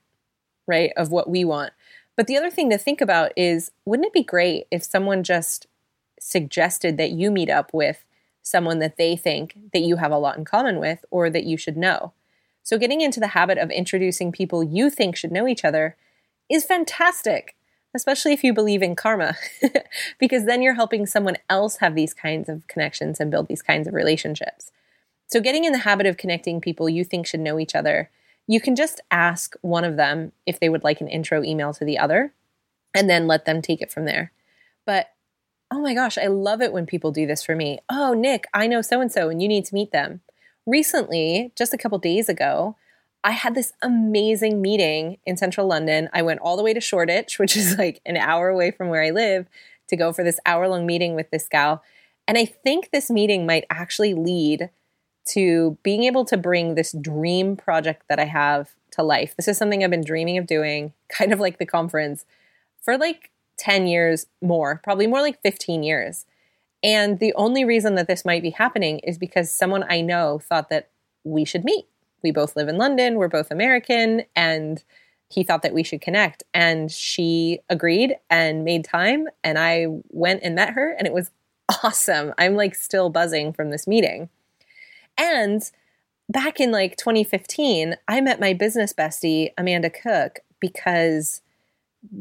right? 0.67 0.93
Of 0.97 1.11
what 1.11 1.29
we 1.29 1.45
want. 1.45 1.73
But 2.17 2.27
the 2.27 2.37
other 2.37 2.50
thing 2.50 2.71
to 2.71 2.79
think 2.79 3.00
about 3.00 3.33
is 3.37 3.71
wouldn't 3.85 4.07
it 4.07 4.12
be 4.12 4.23
great 4.23 4.67
if 4.71 4.85
someone 4.85 5.23
just 5.23 5.67
suggested 6.19 6.97
that 6.99 7.12
you 7.12 7.31
meet 7.31 7.49
up 7.49 7.73
with 7.73 8.05
someone 8.43 8.79
that 8.79 8.97
they 8.97 9.17
think 9.17 9.57
that 9.73 9.81
you 9.81 9.97
have 9.97 10.12
a 10.12 10.19
lot 10.19 10.37
in 10.37 10.45
common 10.45 10.79
with 10.79 11.05
or 11.11 11.31
that 11.31 11.45
you 11.45 11.57
should 11.57 11.77
know? 11.77 12.12
So, 12.62 12.79
getting 12.79 13.00
into 13.00 13.21
the 13.21 13.29
habit 13.29 13.59
of 13.59 13.71
introducing 13.71 14.33
people 14.33 14.62
you 14.62 14.91
think 14.91 15.17
should 15.17 15.33
know 15.33 15.49
each 15.49 15.65
other 15.65 15.97
is 16.49 16.65
fantastic 16.65 17.57
especially 17.95 18.33
if 18.33 18.45
you 18.45 18.53
believe 18.53 18.83
in 18.83 18.95
karma, 18.95 19.37
because 20.19 20.45
then 20.45 20.62
you're 20.62 20.75
helping 20.75 21.07
someone 21.07 21.37
else 21.49 21.77
have 21.77 21.95
these 21.95 22.15
kinds 22.15 22.49
of 22.49 22.67
connections 22.67 23.21
and 23.21 23.31
build 23.31 23.49
these 23.49 23.62
kinds 23.62 23.89
of 23.89 23.95
relationships. 23.95 24.71
So, 25.27 25.41
getting 25.41 25.65
in 25.65 25.73
the 25.73 25.79
habit 25.79 26.07
of 26.07 26.17
connecting 26.17 26.61
people 26.61 26.89
you 26.89 27.05
think 27.05 27.27
should 27.27 27.41
know 27.41 27.59
each 27.59 27.75
other, 27.75 28.11
you 28.50 28.61
can 28.61 28.75
just 28.75 29.00
ask 29.12 29.54
one 29.61 29.85
of 29.85 29.97
them 29.97 30.33
if 30.45 30.59
they 30.59 30.69
would 30.69 30.83
like 30.83 31.00
an 31.00 31.07
intro 31.07 31.40
email 31.45 31.73
to 31.73 31.85
the 31.85 31.97
other 31.97 32.35
and 32.92 33.09
then 33.09 33.28
let 33.28 33.45
them 33.45 33.62
take 33.62 33.80
it 33.80 33.92
from 33.92 34.07
there. 34.07 34.33
But 34.85 35.07
oh 35.71 35.80
my 35.80 35.95
gosh, 35.95 36.19
I 36.19 36.26
love 36.26 36.61
it 36.61 36.73
when 36.73 36.85
people 36.85 37.12
do 37.12 37.28
this 37.28 37.45
for 37.45 37.54
me. 37.54 37.78
Oh, 37.88 38.12
Nic, 38.12 38.47
I 38.52 38.66
know 38.66 38.83
so 38.83 39.00
and 39.00 39.12
so 39.12 39.28
and 39.28 39.40
you 39.40 39.47
need 39.47 39.66
to 39.66 39.75
meet 39.75 39.92
them. 39.92 40.21
Recently, 40.66 41.52
just 41.57 41.73
a 41.73 41.78
couple 41.78 41.97
days 41.99 42.28
ago, 42.28 42.75
I 43.23 43.30
had 43.30 43.54
this 43.54 43.73
amazing 43.83 44.61
meeting 44.61 45.19
in 45.25 45.37
central 45.37 45.69
London. 45.69 46.09
I 46.12 46.23
went 46.23 46.40
all 46.40 46.57
the 46.57 46.64
way 46.64 46.75
to 46.75 46.80
Shoreditch, 46.80 47.38
which 47.38 47.57
is 47.57 47.78
like 47.78 48.00
an 48.04 48.16
hour 48.16 48.49
away 48.49 48.73
from 48.73 48.88
where 48.88 49.04
I 49.04 49.11
live, 49.11 49.47
to 49.90 49.97
go 49.97 50.12
for 50.12 50.25
this 50.25 50.40
hour 50.45 50.66
long 50.66 50.87
meeting 50.87 51.14
with 51.14 51.30
this 51.30 51.47
gal. 51.49 51.85
And 52.26 52.37
I 52.37 52.47
think 52.47 52.90
this 52.90 53.11
meeting 53.11 53.47
might 53.47 53.64
actually 53.71 54.14
lead 54.14 54.71
to 55.27 55.79
being 55.83 56.05
able 56.05 56.25
to 56.27 56.37
bring 56.37 56.75
this 56.75 56.93
dream 56.93 57.57
project 57.57 58.05
that 58.09 58.19
I 58.19 58.25
have 58.25 58.71
to 58.93 59.03
life. 59.03 59.37
This 59.37 59.49
is 59.49 59.57
something 59.57 59.85
I've 59.85 59.91
been 59.91 60.05
dreaming 60.05 60.39
of 60.39 60.47
doing, 60.47 60.93
kind 61.09 61.33
of 61.33 61.41
like 61.41 61.59
the 61.59 61.67
conference, 61.67 62.25
for 62.81 62.97
like 62.99 63.31
10 63.59 63.87
years 63.87 64.27
more, 64.43 64.81
probably 64.83 65.07
more 65.07 65.21
like 65.21 65.41
15 65.43 65.83
years. 65.83 66.27
And 66.83 67.19
the 67.19 67.35
only 67.35 67.65
reason 67.65 67.95
that 67.97 68.07
this 68.07 68.25
might 68.25 68.43
be 68.43 68.50
happening 68.50 69.00
is 69.00 69.19
because 69.19 69.53
someone 69.53 69.85
I 69.89 70.00
know 70.00 70.39
thought 70.39 70.71
that 70.71 70.89
we 71.25 71.45
should 71.45 71.65
meet 71.65 71.87
we 72.23 72.31
both 72.31 72.57
live 72.57 72.69
in 72.69 72.79
London, 72.79 73.17
we're 73.17 73.29
both 73.29 73.50
American, 73.50 74.25
and 74.37 74.83
he 75.29 75.43
thought 75.43 75.62
that 75.62 75.73
we 75.73 75.83
should 75.83 76.00
connect. 76.00 76.43
And 76.53 76.91
she 76.91 77.61
agreed 77.69 78.17
and 78.29 78.65
made 78.65 78.85
time. 78.85 79.29
And 79.45 79.59
I 79.59 79.87
went 80.11 80.43
and 80.43 80.55
met 80.55 80.71
her, 80.71 80.93
and 80.93 81.07
it 81.07 81.12
was 81.12 81.31
awesome. 81.85 82.35
I'm 82.39 82.55
like 82.55 82.75
still 82.75 83.11
buzzing 83.11 83.53
from 83.53 83.71
this 83.71 83.87
meeting. 83.87 84.29
And 85.21 85.62
back 86.31 86.61
in 86.61 86.73
like 86.73 86.97
2015, 86.97 87.95
I 88.09 88.21
met 88.23 88.41
my 88.41 88.55
business 88.55 88.95
bestie, 88.95 89.50
Amanda 89.59 89.91
Cook, 89.91 90.39
because 90.61 91.43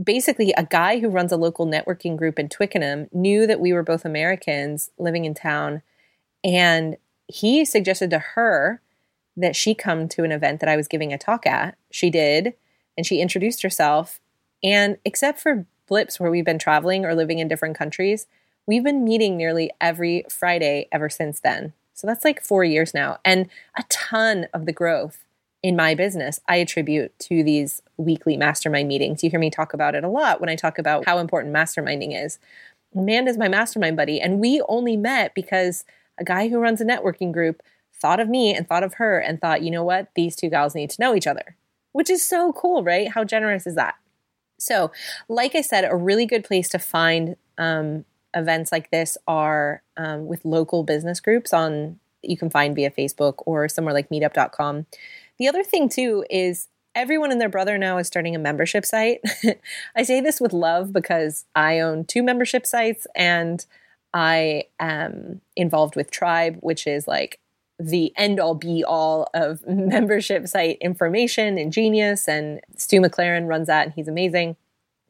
basically 0.03 0.53
a 0.57 0.65
guy 0.65 0.99
who 0.99 1.07
runs 1.07 1.31
a 1.31 1.37
local 1.37 1.65
networking 1.65 2.17
group 2.17 2.37
in 2.37 2.49
Twickenham 2.49 3.07
knew 3.13 3.47
that 3.47 3.61
we 3.61 3.71
were 3.71 3.83
both 3.83 4.03
Americans 4.03 4.91
living 4.97 5.23
in 5.23 5.33
town. 5.33 5.81
And 6.43 6.97
he 7.27 7.63
suggested 7.63 8.09
to 8.09 8.19
her 8.19 8.81
that 9.37 9.55
she 9.55 9.73
come 9.73 10.09
to 10.09 10.25
an 10.25 10.33
event 10.33 10.59
that 10.59 10.67
I 10.67 10.75
was 10.75 10.89
giving 10.89 11.13
a 11.13 11.17
talk 11.17 11.47
at. 11.47 11.77
She 11.91 12.09
did, 12.09 12.53
and 12.97 13.05
she 13.05 13.21
introduced 13.21 13.63
herself. 13.63 14.19
And 14.61 14.97
except 15.05 15.39
for 15.39 15.65
blips 15.87 16.19
where 16.19 16.29
we've 16.29 16.43
been 16.43 16.59
traveling 16.59 17.05
or 17.05 17.15
living 17.15 17.39
in 17.39 17.47
different 17.47 17.77
countries, 17.77 18.27
we've 18.67 18.83
been 18.83 19.05
meeting 19.05 19.37
nearly 19.37 19.71
every 19.79 20.25
Friday 20.29 20.89
ever 20.91 21.09
since 21.09 21.39
then. 21.39 21.71
So 21.99 22.07
that's 22.07 22.23
like 22.23 22.41
four 22.41 22.63
years 22.63 22.93
now. 22.93 23.17
And 23.25 23.49
a 23.77 23.83
ton 23.89 24.47
of 24.53 24.65
the 24.65 24.71
growth 24.71 25.25
in 25.61 25.75
my 25.75 25.95
business 25.95 26.39
I 26.47 26.55
attribute 26.55 27.11
to 27.19 27.43
these 27.43 27.81
weekly 27.97 28.37
mastermind 28.37 28.87
meetings. 28.87 29.21
You 29.21 29.29
hear 29.29 29.39
me 29.39 29.49
talk 29.49 29.73
about 29.73 29.95
it 29.95 30.05
a 30.05 30.09
lot 30.09 30.39
when 30.39 30.47
I 30.47 30.55
talk 30.55 30.79
about 30.79 31.03
how 31.03 31.17
important 31.17 31.53
masterminding 31.53 32.17
is. 32.17 32.39
Amanda's 32.95 33.37
my 33.37 33.49
mastermind 33.49 33.97
buddy, 33.97 34.21
and 34.21 34.39
we 34.39 34.61
only 34.69 34.95
met 34.95 35.35
because 35.35 35.83
a 36.17 36.23
guy 36.23 36.47
who 36.47 36.59
runs 36.59 36.79
a 36.79 36.85
networking 36.85 37.33
group 37.33 37.61
thought 37.93 38.21
of 38.21 38.29
me 38.29 38.55
and 38.55 38.65
thought 38.65 38.83
of 38.83 38.93
her 38.93 39.19
and 39.19 39.41
thought, 39.41 39.61
you 39.61 39.69
know 39.69 39.83
what, 39.83 40.07
these 40.15 40.37
two 40.37 40.49
gals 40.49 40.75
need 40.75 40.89
to 40.91 41.01
know 41.01 41.13
each 41.13 41.27
other, 41.27 41.57
which 41.91 42.09
is 42.09 42.27
so 42.27 42.53
cool, 42.53 42.81
right? 42.81 43.11
How 43.11 43.25
generous 43.25 43.67
is 43.67 43.75
that? 43.75 43.95
So, 44.57 44.91
like 45.27 45.53
I 45.53 45.61
said, 45.61 45.83
a 45.83 45.97
really 45.97 46.25
good 46.25 46.45
place 46.45 46.69
to 46.69 46.79
find 46.79 47.35
um, 47.57 48.05
events 48.35 48.71
like 48.71 48.91
this 48.91 49.17
are 49.27 49.81
um, 49.97 50.27
with 50.27 50.45
local 50.45 50.83
business 50.83 51.19
groups 51.19 51.53
on 51.53 51.99
you 52.21 52.37
can 52.37 52.49
find 52.49 52.75
via 52.75 52.91
Facebook 52.91 53.35
or 53.45 53.69
somewhere 53.69 53.93
like 53.93 54.09
meetup.com. 54.09 54.85
The 55.37 55.47
other 55.47 55.63
thing 55.63 55.89
too 55.89 56.25
is 56.29 56.67
everyone 56.95 57.31
and 57.31 57.39
their 57.39 57.49
brother 57.49 57.77
now 57.77 57.97
is 57.97 58.07
starting 58.07 58.35
a 58.35 58.39
membership 58.39 58.85
site. 58.85 59.21
I 59.95 60.03
say 60.03 60.21
this 60.21 60.41
with 60.41 60.53
love 60.53 60.91
because 60.91 61.45
I 61.55 61.79
own 61.79 62.05
two 62.05 62.23
membership 62.23 62.65
sites 62.65 63.07
and 63.15 63.65
I 64.13 64.65
am 64.79 65.41
involved 65.55 65.95
with 65.95 66.11
Tribe, 66.11 66.57
which 66.61 66.87
is 66.87 67.07
like 67.07 67.39
the 67.79 68.11
end 68.17 68.39
all 68.39 68.55
be 68.55 68.83
all 68.83 69.29
of 69.33 69.65
membership 69.67 70.47
site 70.47 70.77
information 70.81 71.57
and 71.57 71.71
genius. 71.71 72.27
And 72.27 72.59
Stu 72.75 72.99
McLaren 72.99 73.47
runs 73.47 73.67
that 73.67 73.85
and 73.85 73.93
he's 73.93 74.07
amazing. 74.07 74.57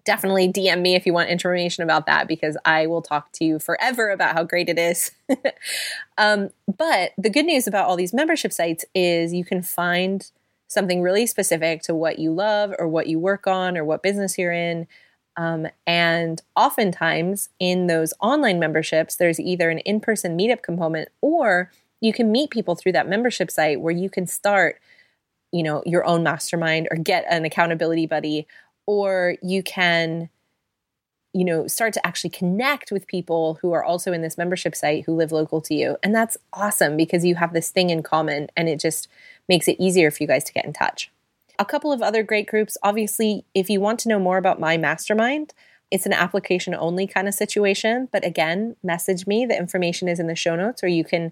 Definitely 0.09 0.51
DM 0.51 0.81
me 0.81 0.95
if 0.95 1.05
you 1.05 1.13
want 1.13 1.29
information 1.29 1.83
about 1.83 2.07
that 2.07 2.27
because 2.27 2.57
I 2.65 2.87
will 2.87 3.03
talk 3.03 3.31
to 3.33 3.45
you 3.45 3.59
forever 3.59 4.09
about 4.09 4.33
how 4.33 4.43
great 4.43 4.67
it 4.67 4.79
is. 4.79 5.11
um, 6.17 6.49
but 6.79 7.11
the 7.15 7.29
good 7.29 7.45
news 7.45 7.67
about 7.67 7.85
all 7.85 7.95
these 7.95 8.11
membership 8.11 8.51
sites 8.51 8.83
is 8.95 9.35
you 9.35 9.45
can 9.45 9.61
find 9.61 10.31
something 10.67 11.03
really 11.03 11.27
specific 11.27 11.83
to 11.83 11.93
what 11.93 12.17
you 12.17 12.31
love 12.31 12.73
or 12.79 12.87
what 12.87 13.05
you 13.05 13.19
work 13.19 13.45
on 13.45 13.77
or 13.77 13.85
what 13.85 14.01
business 14.01 14.35
you're 14.35 14.51
in. 14.51 14.87
Um, 15.37 15.67
and 15.85 16.41
oftentimes 16.55 17.49
in 17.59 17.85
those 17.85 18.11
online 18.19 18.57
memberships, 18.57 19.15
there's 19.15 19.39
either 19.39 19.69
an 19.69 19.77
in 19.77 19.99
person 19.99 20.35
meetup 20.35 20.63
component 20.63 21.09
or 21.21 21.69
you 22.01 22.13
can 22.13 22.31
meet 22.31 22.49
people 22.49 22.73
through 22.73 22.93
that 22.93 23.07
membership 23.07 23.51
site 23.51 23.79
where 23.79 23.93
you 23.93 24.09
can 24.09 24.25
start 24.25 24.81
you 25.51 25.63
know 25.63 25.81
your 25.85 26.05
own 26.05 26.23
mastermind 26.23 26.87
or 26.91 26.97
get 26.97 27.25
an 27.29 27.43
accountability 27.43 28.05
buddy 28.05 28.47
or 28.89 29.35
you 29.43 29.61
can 29.61 30.29
you 31.31 31.45
know 31.45 31.67
start 31.67 31.93
to 31.93 32.07
actually 32.07 32.31
connect 32.31 32.91
with 32.91 33.05
people 33.05 33.59
who 33.61 33.71
are 33.71 33.83
also 33.83 34.11
in 34.11 34.23
this 34.23 34.35
membership 34.35 34.75
site 34.75 35.05
who 35.05 35.15
live 35.15 35.31
local 35.31 35.61
to 35.61 35.75
you. 35.75 35.95
And 36.01 36.15
that's 36.15 36.37
awesome 36.53 36.97
because 36.97 37.23
you 37.23 37.35
have 37.35 37.53
this 37.53 37.69
thing 37.69 37.91
in 37.91 38.01
common 38.01 38.47
and 38.57 38.67
it 38.67 38.79
just 38.79 39.07
makes 39.47 39.67
it 39.67 39.79
easier 39.79 40.09
for 40.09 40.23
you 40.23 40.27
guys 40.27 40.43
to 40.45 40.53
get 40.53 40.65
in 40.65 40.73
touch. 40.73 41.11
A 41.59 41.65
couple 41.65 41.91
of 41.91 42.01
other 42.01 42.23
great 42.23 42.47
groups 42.47 42.79
obviously 42.81 43.45
if 43.53 43.69
you 43.69 43.79
want 43.79 43.99
to 43.99 44.09
know 44.09 44.17
more 44.17 44.39
about 44.39 44.59
my 44.59 44.75
mastermind 44.75 45.53
it's 45.91 46.07
an 46.07 46.13
application 46.13 46.73
only 46.73 47.05
kind 47.05 47.27
of 47.27 47.35
situation. 47.35 48.09
But 48.11 48.25
again 48.25 48.75
message 48.81 49.27
me. 49.27 49.45
The 49.45 49.57
information 49.57 50.07
is 50.07 50.19
in 50.19 50.25
the 50.25 50.35
show 50.35 50.55
notes 50.55 50.83
or 50.83 50.87
you 50.87 51.03
can 51.03 51.31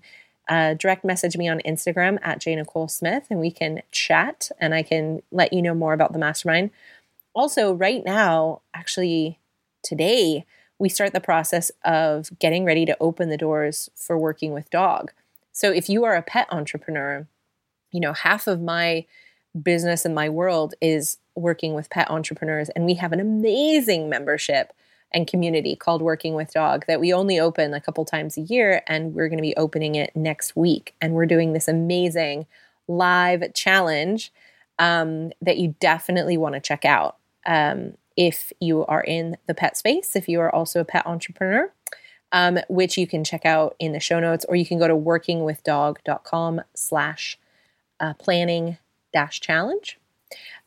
uh, 0.49 0.75
direct 0.75 1.03
message 1.03 1.37
me 1.37 1.47
on 1.47 1.59
Instagram 1.65 2.19
at 2.21 2.39
J 2.39 2.55
Nichole 2.55 2.89
Smith 2.89 3.27
and 3.29 3.39
we 3.39 3.51
can 3.51 3.81
chat 3.91 4.49
and 4.59 4.73
I 4.73 4.83
can 4.83 5.21
let 5.31 5.53
you 5.53 5.61
know 5.61 5.73
more 5.73 5.93
about 5.93 6.13
the 6.13 6.19
mastermind. 6.19 6.69
Also, 7.37 7.71
right 7.71 8.03
now, 8.03 8.63
actually 8.73 9.37
today, 9.83 10.43
we 10.79 10.89
start 10.89 11.13
the 11.13 11.19
process 11.19 11.69
of 11.85 12.31
getting 12.39 12.65
ready 12.65 12.83
to 12.83 12.97
open 12.99 13.29
the 13.29 13.37
doors 13.37 13.91
for 13.93 14.17
working 14.17 14.53
with 14.53 14.71
dog. 14.71 15.11
So 15.51 15.71
if 15.71 15.87
you 15.87 16.03
are 16.03 16.15
a 16.15 16.23
pet 16.23 16.47
entrepreneur, 16.49 17.27
you 17.91 17.99
know, 17.99 18.13
half 18.13 18.47
of 18.47 18.59
my 18.59 19.05
business 19.61 20.03
and 20.03 20.15
my 20.15 20.29
world 20.29 20.73
is 20.81 21.19
working 21.35 21.75
with 21.75 21.91
pet 21.91 22.09
entrepreneurs 22.09 22.69
and 22.69 22.85
we 22.85 22.95
have 22.95 23.13
an 23.13 23.19
amazing 23.19 24.09
membership 24.09 24.73
and 25.11 25.27
community 25.27 25.75
called 25.75 26.01
Working 26.01 26.33
with 26.33 26.53
Dog 26.53 26.85
that 26.87 26.99
we 26.99 27.13
only 27.13 27.39
open 27.39 27.71
a 27.71 27.79
couple 27.79 28.03
times 28.03 28.35
a 28.37 28.41
year. 28.41 28.81
And 28.87 29.13
we're 29.13 29.29
going 29.29 29.37
to 29.37 29.43
be 29.43 29.55
opening 29.57 29.93
it 29.93 30.15
next 30.15 30.55
week. 30.55 30.95
And 30.99 31.13
we're 31.13 31.27
doing 31.27 31.53
this 31.53 31.67
amazing 31.67 32.47
live 32.87 33.53
challenge 33.53 34.33
um, 34.79 35.31
that 35.39 35.57
you 35.57 35.75
definitely 35.79 36.35
want 36.35 36.55
to 36.55 36.59
check 36.59 36.83
out 36.83 37.16
um, 37.47 37.93
if 38.15 38.51
you 38.59 38.85
are 38.85 39.01
in 39.01 39.37
the 39.47 39.53
pet 39.53 39.77
space, 39.77 40.15
if 40.15 40.27
you 40.27 40.39
are 40.41 40.53
also 40.53 40.81
a 40.81 40.85
pet 40.85 41.05
entrepreneur, 41.05 41.71
um, 42.31 42.59
which 42.67 42.97
you 42.97 43.07
can 43.07 43.23
check 43.23 43.45
out 43.45 43.75
in 43.79 43.93
the 43.93 43.99
show 43.99 44.19
notes, 44.19 44.45
or 44.49 44.55
you 44.55 44.65
can 44.65 44.77
go 44.77 44.87
to 44.87 44.95
workingwithdog.com 44.95 46.61
slash 46.75 47.39
uh, 47.99 48.13
planning 48.15 48.77
dash 49.13 49.39
challenge. 49.39 49.97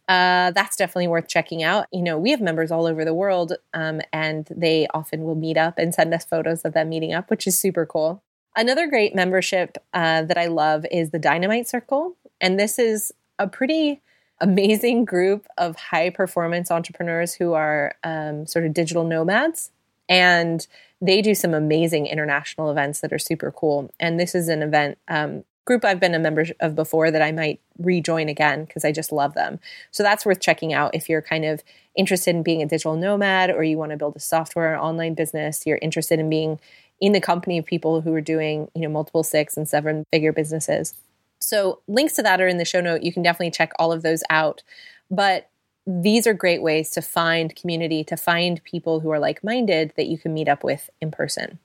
Uh, 0.09 0.51
that's 0.53 0.75
definitely 0.75 1.07
worth 1.07 1.29
checking 1.29 1.63
out. 1.63 1.87
You 1.93 2.03
know, 2.03 2.19
we 2.19 2.31
have 2.31 2.41
members 2.41 2.73
all 2.73 2.87
over 2.87 3.05
the 3.05 3.15
world, 3.15 3.53
um, 3.75 4.01
and 4.13 4.49
they 4.51 4.89
often 4.93 5.23
will 5.23 5.37
meet 5.37 5.57
up 5.57 5.79
and 5.79 5.95
send 5.95 6.13
us 6.13 6.25
photos 6.25 6.65
of 6.65 6.73
them 6.73 6.89
meeting 6.89 7.13
up, 7.13 7.31
which 7.31 7.47
is 7.47 7.57
super 7.57 7.87
cool. 7.87 8.23
Another 8.57 8.89
great 8.89 9.15
membership 9.15 9.79
uh, 9.95 10.23
that 10.23 10.37
I 10.37 10.47
love 10.47 10.85
is 10.91 11.11
the 11.11 11.21
Dynamite 11.21 11.69
Circle. 11.69 12.17
And 12.41 12.59
this 12.59 12.79
is 12.79 13.13
a 13.39 13.47
pretty 13.47 14.01
amazing 14.41 15.05
group 15.05 15.47
of 15.59 15.77
high 15.77 16.11
performance 16.11 16.71
entrepreneurs 16.71 17.35
who 17.35 17.53
are 17.53 17.95
um, 18.05 18.47
sort 18.47 18.65
of 18.65 18.75
digital 18.75 19.05
nomads. 19.05 19.71
And 20.09 20.67
they 21.01 21.23
do 21.23 21.35
some 21.35 21.55
amazing 21.55 22.07
international 22.07 22.71
events 22.71 23.01
that 23.01 23.13
are 23.13 23.19
super 23.19 23.51
cool. 23.53 23.93
And 24.01 24.19
this 24.19 24.35
is 24.35 24.49
an 24.49 24.63
event 24.63 24.99
um, 25.09 25.45
group 25.65 25.85
I've 25.85 26.01
been 26.01 26.15
a 26.15 26.19
member 26.19 26.47
of 26.59 26.75
before 26.75 27.11
that 27.11 27.23
I 27.23 27.33
might 27.33 27.61
rejoin 27.79 28.29
again 28.29 28.65
because 28.65 28.85
I 28.85 28.93
just 28.93 29.13
love 29.13 29.35
them. 29.35 29.61
So 29.93 30.03
that's 30.03 30.27
worth 30.27 30.41
checking 30.41 30.73
out 30.73 30.95
if 30.95 31.09
you're 31.09 31.23
kind 31.23 31.45
of 31.45 31.63
interested 31.95 32.35
in 32.35 32.43
being 32.43 32.61
a 32.61 32.67
digital 32.67 32.97
nomad 32.97 33.51
or 33.51 33.63
you 33.63 33.79
want 33.79 33.93
to 33.93 33.97
build 33.97 34.17
a 34.17 34.21
software 34.21 34.75
or 34.75 34.79
online 34.79 35.15
business, 35.15 35.65
you're 35.67 35.79
interested 35.81 36.19
in 36.19 36.29
being 36.29 36.59
in 37.01 37.13
the 37.13 37.21
company 37.21 37.57
of 37.57 37.65
people 37.65 38.01
who 38.01 38.13
are 38.13 38.21
doing, 38.21 38.69
you 38.75 38.83
know, 38.83 38.89
multiple 38.89 39.23
six 39.23 39.57
and 39.57 39.69
seven 39.69 40.05
figure 40.13 40.33
businesses. 40.33 40.95
So 41.41 41.81
links 41.89 42.15
to 42.15 42.23
that 42.23 42.41
are 42.41 42.49
in 42.49 42.59
the 42.59 42.65
show 42.65 42.81
note. 42.81 43.03
You 43.03 43.13
can 43.13 43.23
definitely 43.23 43.51
check 43.51 43.73
all 43.79 43.93
of 43.93 44.03
those 44.03 44.23
out. 44.31 44.63
But 45.11 45.49
these 45.87 46.27
are 46.27 46.35
great 46.35 46.63
ways 46.63 46.91
to 46.91 47.03
find 47.03 47.57
community, 47.57 48.05
to 48.05 48.17
find 48.17 48.63
people 48.65 49.01
who 49.01 49.11
are 49.11 49.19
like 49.19 49.43
minded 49.43 49.93
that 49.97 50.07
you 50.07 50.19
can 50.19 50.35
meet 50.35 50.49
up 50.49 50.63
with 50.63 50.91
in 51.01 51.11
person. 51.11 51.59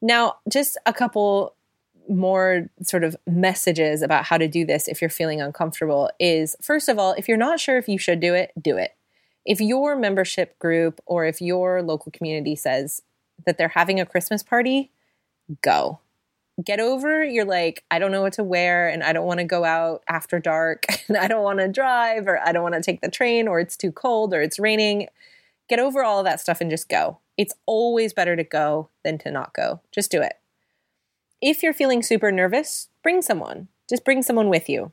Now, 0.00 0.36
just 0.48 0.76
a 0.86 0.92
couple 0.92 1.54
more 2.08 2.68
sort 2.82 3.02
of 3.02 3.16
messages 3.26 4.02
about 4.02 4.26
how 4.26 4.36
to 4.36 4.46
do 4.46 4.66
this 4.66 4.88
if 4.88 5.00
you're 5.00 5.08
feeling 5.08 5.40
uncomfortable 5.40 6.10
is 6.20 6.54
first 6.60 6.88
of 6.88 6.98
all, 6.98 7.12
if 7.12 7.28
you're 7.28 7.38
not 7.38 7.58
sure 7.58 7.78
if 7.78 7.88
you 7.88 7.98
should 7.98 8.20
do 8.20 8.34
it, 8.34 8.52
do 8.60 8.76
it. 8.76 8.94
If 9.46 9.60
your 9.60 9.96
membership 9.96 10.58
group 10.58 11.00
or 11.06 11.24
if 11.24 11.40
your 11.40 11.82
local 11.82 12.12
community 12.12 12.56
says 12.56 13.02
that 13.46 13.58
they're 13.58 13.68
having 13.68 14.00
a 14.00 14.06
Christmas 14.06 14.42
party, 14.42 14.90
go. 15.62 16.00
Get 16.62 16.78
over 16.78 17.24
you're 17.24 17.44
like, 17.44 17.82
I 17.90 17.98
don't 17.98 18.12
know 18.12 18.22
what 18.22 18.34
to 18.34 18.44
wear 18.44 18.88
and 18.88 19.02
I 19.02 19.12
don't 19.12 19.26
want 19.26 19.38
to 19.38 19.44
go 19.44 19.64
out 19.64 20.02
after 20.06 20.38
dark 20.38 20.86
and 21.08 21.16
I 21.16 21.26
don't 21.26 21.42
want 21.42 21.58
to 21.58 21.68
drive 21.68 22.28
or 22.28 22.38
I 22.38 22.52
don't 22.52 22.62
want 22.62 22.76
to 22.76 22.82
take 22.82 23.00
the 23.00 23.10
train 23.10 23.48
or 23.48 23.58
it's 23.58 23.76
too 23.76 23.90
cold 23.90 24.32
or 24.32 24.40
it's 24.40 24.58
raining. 24.58 25.08
Get 25.68 25.80
over 25.80 26.04
all 26.04 26.20
of 26.20 26.24
that 26.26 26.40
stuff 26.40 26.60
and 26.60 26.70
just 26.70 26.88
go. 26.88 27.18
It's 27.36 27.54
always 27.66 28.12
better 28.12 28.36
to 28.36 28.44
go 28.44 28.90
than 29.02 29.18
to 29.18 29.30
not 29.30 29.52
go. 29.54 29.80
Just 29.90 30.10
do 30.10 30.22
it. 30.22 30.34
If 31.40 31.62
you're 31.62 31.74
feeling 31.74 32.02
super 32.02 32.30
nervous, 32.30 32.88
bring 33.02 33.20
someone. 33.20 33.68
Just 33.88 34.04
bring 34.04 34.22
someone 34.22 34.48
with 34.48 34.68
you. 34.68 34.92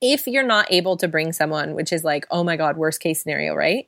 If 0.00 0.26
you're 0.26 0.42
not 0.42 0.72
able 0.72 0.96
to 0.96 1.08
bring 1.08 1.32
someone, 1.32 1.74
which 1.74 1.92
is 1.92 2.04
like, 2.04 2.26
oh 2.30 2.42
my 2.42 2.56
God, 2.56 2.76
worst 2.76 3.00
case 3.00 3.22
scenario, 3.22 3.54
right? 3.54 3.86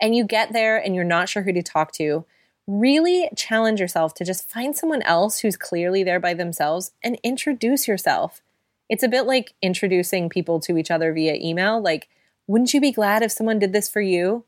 And 0.00 0.14
you 0.14 0.24
get 0.24 0.52
there 0.52 0.78
and 0.78 0.94
you're 0.94 1.04
not 1.04 1.28
sure 1.28 1.42
who 1.42 1.52
to 1.52 1.62
talk 1.62 1.92
to, 1.92 2.24
really 2.66 3.28
challenge 3.36 3.80
yourself 3.80 4.14
to 4.14 4.24
just 4.24 4.50
find 4.50 4.76
someone 4.76 5.02
else 5.02 5.38
who's 5.38 5.56
clearly 5.56 6.02
there 6.04 6.20
by 6.20 6.34
themselves 6.34 6.92
and 7.02 7.18
introduce 7.22 7.88
yourself. 7.88 8.42
It's 8.88 9.02
a 9.02 9.08
bit 9.08 9.26
like 9.26 9.54
introducing 9.62 10.28
people 10.28 10.60
to 10.60 10.76
each 10.76 10.90
other 10.90 11.12
via 11.12 11.34
email. 11.34 11.80
Like, 11.80 12.08
wouldn't 12.46 12.74
you 12.74 12.80
be 12.80 12.92
glad 12.92 13.22
if 13.22 13.32
someone 13.32 13.58
did 13.58 13.72
this 13.72 13.88
for 13.88 14.00
you? 14.00 14.44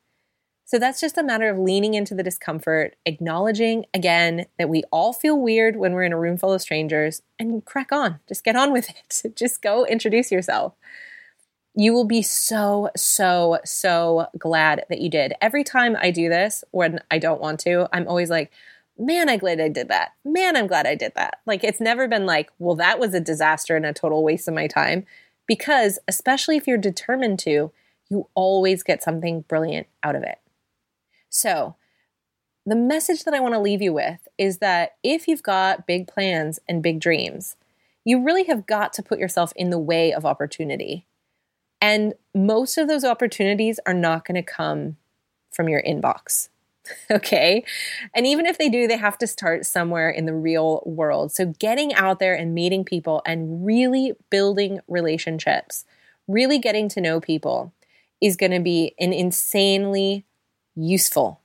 So 0.64 0.78
that's 0.78 1.00
just 1.00 1.18
a 1.18 1.22
matter 1.22 1.50
of 1.50 1.58
leaning 1.58 1.94
into 1.94 2.14
the 2.14 2.22
discomfort, 2.22 2.96
acknowledging 3.04 3.84
again 3.92 4.46
that 4.58 4.68
we 4.68 4.84
all 4.90 5.12
feel 5.12 5.38
weird 5.38 5.76
when 5.76 5.92
we're 5.92 6.04
in 6.04 6.12
a 6.12 6.18
room 6.18 6.36
full 6.36 6.52
of 6.52 6.62
strangers, 6.62 7.22
and 7.38 7.64
crack 7.64 7.92
on. 7.92 8.20
Just 8.26 8.44
get 8.44 8.56
on 8.56 8.72
with 8.72 8.88
it. 8.88 9.34
Just 9.36 9.60
go 9.60 9.84
introduce 9.84 10.32
yourself 10.32 10.74
you 11.74 11.92
will 11.92 12.04
be 12.04 12.22
so, 12.22 12.90
so, 12.94 13.58
so 13.64 14.26
glad 14.38 14.84
that 14.88 15.00
you 15.00 15.08
did. 15.08 15.32
Every 15.40 15.64
time 15.64 15.96
I 15.98 16.10
do 16.10 16.28
this 16.28 16.64
when 16.70 17.00
I 17.10 17.18
don't 17.18 17.40
want 17.40 17.60
to, 17.60 17.88
I'm 17.92 18.06
always 18.06 18.30
like, 18.30 18.50
man, 18.98 19.28
I'm 19.28 19.38
glad 19.38 19.60
I 19.60 19.68
did 19.68 19.88
that. 19.88 20.12
Man, 20.24 20.56
I'm 20.56 20.66
glad 20.66 20.86
I 20.86 20.94
did 20.94 21.12
that. 21.14 21.40
Like, 21.46 21.64
it's 21.64 21.80
never 21.80 22.06
been 22.06 22.26
like, 22.26 22.50
well, 22.58 22.76
that 22.76 22.98
was 22.98 23.14
a 23.14 23.20
disaster 23.20 23.74
and 23.74 23.86
a 23.86 23.92
total 23.92 24.22
waste 24.22 24.48
of 24.48 24.54
my 24.54 24.66
time. 24.66 25.06
Because, 25.46 25.98
especially 26.06 26.56
if 26.56 26.66
you're 26.66 26.78
determined 26.78 27.38
to, 27.40 27.72
you 28.10 28.28
always 28.34 28.82
get 28.82 29.02
something 29.02 29.42
brilliant 29.42 29.86
out 30.02 30.14
of 30.14 30.22
it. 30.22 30.38
So, 31.30 31.76
the 32.64 32.76
message 32.76 33.24
that 33.24 33.34
I 33.34 33.40
want 33.40 33.54
to 33.54 33.60
leave 33.60 33.82
you 33.82 33.92
with 33.92 34.28
is 34.38 34.58
that 34.58 34.96
if 35.02 35.26
you've 35.26 35.42
got 35.42 35.86
big 35.86 36.06
plans 36.06 36.60
and 36.68 36.82
big 36.82 37.00
dreams, 37.00 37.56
you 38.04 38.22
really 38.22 38.44
have 38.44 38.66
got 38.66 38.92
to 38.92 39.02
put 39.02 39.18
yourself 39.18 39.52
in 39.56 39.70
the 39.70 39.78
way 39.78 40.12
of 40.12 40.24
opportunity. 40.24 41.06
And 41.82 42.14
most 42.32 42.78
of 42.78 42.86
those 42.86 43.04
opportunities 43.04 43.80
are 43.84 43.92
not 43.92 44.24
going 44.24 44.36
to 44.36 44.42
come 44.42 44.96
from 45.50 45.68
your 45.68 45.82
inbox. 45.82 46.48
okay. 47.10 47.64
And 48.14 48.24
even 48.24 48.46
if 48.46 48.56
they 48.56 48.68
do, 48.68 48.86
they 48.86 48.96
have 48.96 49.18
to 49.18 49.26
start 49.26 49.66
somewhere 49.66 50.08
in 50.08 50.24
the 50.24 50.32
real 50.32 50.82
world. 50.86 51.32
So 51.32 51.46
getting 51.58 51.92
out 51.92 52.20
there 52.20 52.34
and 52.34 52.54
meeting 52.54 52.84
people 52.84 53.20
and 53.26 53.66
really 53.66 54.12
building 54.30 54.78
relationships, 54.86 55.84
really 56.28 56.58
getting 56.58 56.88
to 56.90 57.00
know 57.00 57.20
people 57.20 57.72
is 58.20 58.36
going 58.36 58.52
to 58.52 58.60
be 58.60 58.94
an 59.00 59.12
insanely 59.12 60.24
useful 60.76 61.40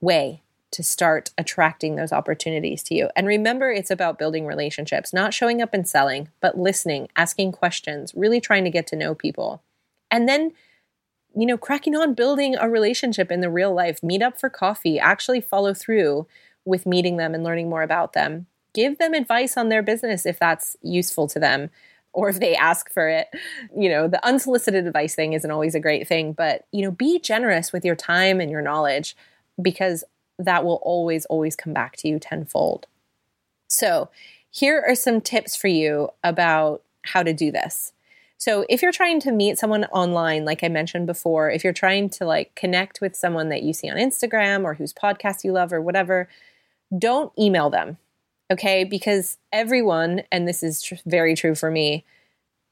way 0.00 0.42
to 0.70 0.82
start 0.82 1.30
attracting 1.38 1.96
those 1.96 2.12
opportunities 2.12 2.82
to 2.84 2.94
you. 2.94 3.08
And 3.16 3.26
remember, 3.26 3.70
it's 3.70 3.90
about 3.90 4.18
building 4.18 4.46
relationships, 4.46 5.12
not 5.12 5.32
showing 5.32 5.62
up 5.62 5.72
and 5.72 5.88
selling, 5.88 6.28
but 6.40 6.58
listening, 6.58 7.08
asking 7.16 7.52
questions, 7.52 8.12
really 8.14 8.40
trying 8.40 8.64
to 8.64 8.70
get 8.70 8.86
to 8.88 8.96
know 8.96 9.14
people. 9.14 9.62
And 10.10 10.28
then, 10.28 10.52
you 11.34 11.46
know, 11.46 11.56
cracking 11.56 11.96
on 11.96 12.14
building 12.14 12.56
a 12.56 12.68
relationship 12.68 13.32
in 13.32 13.40
the 13.40 13.50
real 13.50 13.72
life, 13.72 14.02
meet 14.02 14.22
up 14.22 14.38
for 14.38 14.50
coffee, 14.50 14.98
actually 14.98 15.40
follow 15.40 15.72
through 15.72 16.26
with 16.64 16.86
meeting 16.86 17.16
them 17.16 17.34
and 17.34 17.42
learning 17.42 17.70
more 17.70 17.82
about 17.82 18.12
them. 18.12 18.46
Give 18.74 18.98
them 18.98 19.14
advice 19.14 19.56
on 19.56 19.70
their 19.70 19.82
business 19.82 20.26
if 20.26 20.38
that's 20.38 20.76
useful 20.82 21.26
to 21.28 21.40
them 21.40 21.70
or 22.12 22.28
if 22.28 22.40
they 22.40 22.54
ask 22.54 22.92
for 22.92 23.08
it. 23.08 23.28
You 23.76 23.88
know, 23.88 24.08
the 24.08 24.24
unsolicited 24.26 24.86
advice 24.86 25.14
thing 25.14 25.32
isn't 25.32 25.50
always 25.50 25.74
a 25.74 25.80
great 25.80 26.06
thing, 26.06 26.32
but, 26.32 26.66
you 26.72 26.82
know, 26.82 26.90
be 26.90 27.18
generous 27.18 27.72
with 27.72 27.84
your 27.84 27.96
time 27.96 28.40
and 28.40 28.50
your 28.50 28.62
knowledge 28.62 29.16
because 29.60 30.04
that 30.38 30.64
will 30.64 30.80
always, 30.82 31.26
always 31.26 31.56
come 31.56 31.72
back 31.72 31.96
to 31.96 32.08
you 32.08 32.18
tenfold. 32.18 32.86
So, 33.68 34.08
here 34.50 34.82
are 34.86 34.94
some 34.94 35.20
tips 35.20 35.54
for 35.54 35.68
you 35.68 36.08
about 36.24 36.82
how 37.02 37.22
to 37.22 37.32
do 37.32 37.50
this. 37.50 37.92
So, 38.38 38.64
if 38.68 38.82
you're 38.82 38.92
trying 38.92 39.20
to 39.20 39.32
meet 39.32 39.58
someone 39.58 39.84
online, 39.86 40.44
like 40.44 40.62
I 40.62 40.68
mentioned 40.68 41.06
before, 41.06 41.50
if 41.50 41.64
you're 41.64 41.72
trying 41.72 42.08
to 42.10 42.24
like 42.24 42.54
connect 42.54 43.00
with 43.00 43.16
someone 43.16 43.48
that 43.48 43.62
you 43.62 43.72
see 43.72 43.90
on 43.90 43.96
Instagram 43.96 44.64
or 44.64 44.74
whose 44.74 44.92
podcast 44.94 45.44
you 45.44 45.52
love 45.52 45.72
or 45.72 45.80
whatever, 45.80 46.28
don't 46.96 47.32
email 47.38 47.68
them. 47.68 47.98
Okay? 48.50 48.84
Because 48.84 49.38
everyone, 49.52 50.22
and 50.32 50.48
this 50.48 50.62
is 50.62 50.80
tr- 50.80 50.94
very 51.04 51.34
true 51.34 51.54
for 51.54 51.70
me, 51.70 52.04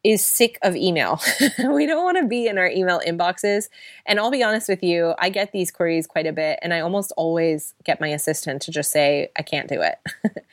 is 0.06 0.24
sick 0.24 0.56
of 0.62 0.76
email. 0.76 1.20
we 1.70 1.84
don't 1.84 2.04
want 2.04 2.16
to 2.16 2.26
be 2.26 2.46
in 2.46 2.58
our 2.58 2.68
email 2.68 3.00
inboxes. 3.04 3.68
And 4.06 4.20
I'll 4.20 4.30
be 4.30 4.42
honest 4.42 4.68
with 4.68 4.80
you, 4.84 5.14
I 5.18 5.30
get 5.30 5.50
these 5.50 5.72
queries 5.72 6.06
quite 6.06 6.28
a 6.28 6.32
bit, 6.32 6.60
and 6.62 6.72
I 6.72 6.78
almost 6.78 7.12
always 7.16 7.74
get 7.82 8.00
my 8.00 8.06
assistant 8.08 8.62
to 8.62 8.70
just 8.70 8.92
say, 8.92 9.30
I 9.36 9.42
can't 9.42 9.68
do 9.68 9.82
it. 9.82 9.98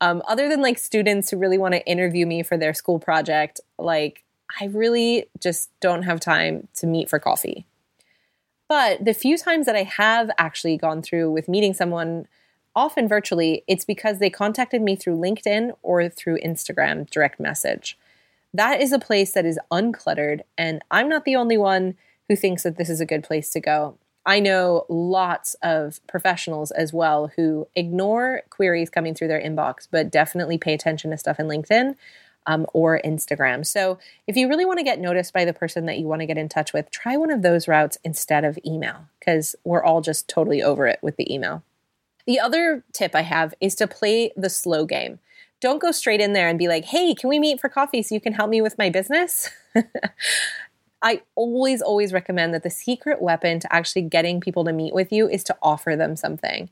um, 0.00 0.20
other 0.26 0.48
than 0.48 0.60
like 0.60 0.78
students 0.78 1.30
who 1.30 1.36
really 1.36 1.58
want 1.58 1.74
to 1.74 1.86
interview 1.86 2.26
me 2.26 2.42
for 2.42 2.56
their 2.56 2.74
school 2.74 2.98
project, 2.98 3.60
like 3.78 4.24
I 4.60 4.64
really 4.64 5.26
just 5.40 5.70
don't 5.78 6.02
have 6.02 6.18
time 6.18 6.66
to 6.74 6.88
meet 6.88 7.08
for 7.08 7.20
coffee. 7.20 7.66
But 8.68 9.04
the 9.04 9.14
few 9.14 9.38
times 9.38 9.66
that 9.66 9.76
I 9.76 9.84
have 9.84 10.28
actually 10.38 10.76
gone 10.76 11.02
through 11.02 11.30
with 11.30 11.48
meeting 11.48 11.72
someone, 11.72 12.26
often 12.74 13.06
virtually, 13.06 13.62
it's 13.68 13.84
because 13.84 14.18
they 14.18 14.28
contacted 14.28 14.82
me 14.82 14.96
through 14.96 15.18
LinkedIn 15.18 15.70
or 15.82 16.08
through 16.08 16.40
Instagram 16.40 17.08
direct 17.10 17.38
message 17.38 17.96
that 18.54 18.80
is 18.80 18.92
a 18.92 18.98
place 18.98 19.32
that 19.32 19.44
is 19.44 19.58
uncluttered. 19.70 20.40
And 20.56 20.82
I'm 20.90 21.08
not 21.08 21.24
the 21.24 21.36
only 21.36 21.58
one 21.58 21.96
who 22.28 22.36
thinks 22.36 22.62
that 22.62 22.76
this 22.76 22.90
is 22.90 23.00
a 23.00 23.06
good 23.06 23.24
place 23.24 23.50
to 23.50 23.60
go. 23.60 23.96
I 24.26 24.40
know 24.40 24.84
lots 24.90 25.54
of 25.62 26.06
professionals 26.06 26.70
as 26.70 26.92
well 26.92 27.32
who 27.36 27.66
ignore 27.74 28.42
queries 28.50 28.90
coming 28.90 29.14
through 29.14 29.28
their 29.28 29.40
inbox, 29.40 29.88
but 29.90 30.10
definitely 30.10 30.58
pay 30.58 30.74
attention 30.74 31.10
to 31.10 31.16
stuff 31.18 31.40
in 31.40 31.46
LinkedIn 31.46 31.94
um, 32.46 32.66
or 32.74 33.00
Instagram. 33.04 33.64
So 33.64 33.98
if 34.26 34.36
you 34.36 34.48
really 34.48 34.66
want 34.66 34.78
to 34.78 34.84
get 34.84 35.00
noticed 35.00 35.32
by 35.32 35.44
the 35.44 35.52
person 35.52 35.86
that 35.86 35.98
you 35.98 36.06
want 36.06 36.20
to 36.20 36.26
get 36.26 36.38
in 36.38 36.48
touch 36.48 36.72
with, 36.72 36.90
try 36.90 37.16
one 37.16 37.30
of 37.30 37.42
those 37.42 37.68
routes 37.68 37.96
instead 38.04 38.44
of 38.44 38.58
email 38.66 39.06
because 39.18 39.56
we're 39.64 39.82
all 39.82 40.00
just 40.00 40.28
totally 40.28 40.62
over 40.62 40.86
it 40.86 40.98
with 41.02 41.16
the 41.16 41.32
email. 41.32 41.62
The 42.26 42.40
other 42.40 42.84
tip 42.92 43.14
I 43.14 43.22
have 43.22 43.54
is 43.60 43.74
to 43.76 43.86
play 43.86 44.32
the 44.36 44.50
slow 44.50 44.84
game. 44.84 45.20
Don't 45.60 45.80
go 45.80 45.90
straight 45.90 46.20
in 46.20 46.32
there 46.32 46.48
and 46.48 46.58
be 46.58 46.68
like, 46.68 46.84
hey, 46.84 47.14
can 47.14 47.28
we 47.28 47.38
meet 47.38 47.60
for 47.60 47.68
coffee 47.68 48.02
so 48.02 48.14
you 48.14 48.20
can 48.20 48.32
help 48.32 48.50
me 48.50 48.60
with 48.60 48.78
my 48.78 48.90
business? 48.90 49.50
I 51.02 51.22
always, 51.34 51.80
always 51.80 52.12
recommend 52.12 52.54
that 52.54 52.62
the 52.62 52.70
secret 52.70 53.22
weapon 53.22 53.60
to 53.60 53.72
actually 53.72 54.02
getting 54.02 54.40
people 54.40 54.64
to 54.64 54.72
meet 54.72 54.94
with 54.94 55.12
you 55.12 55.28
is 55.28 55.44
to 55.44 55.56
offer 55.62 55.94
them 55.96 56.16
something. 56.16 56.70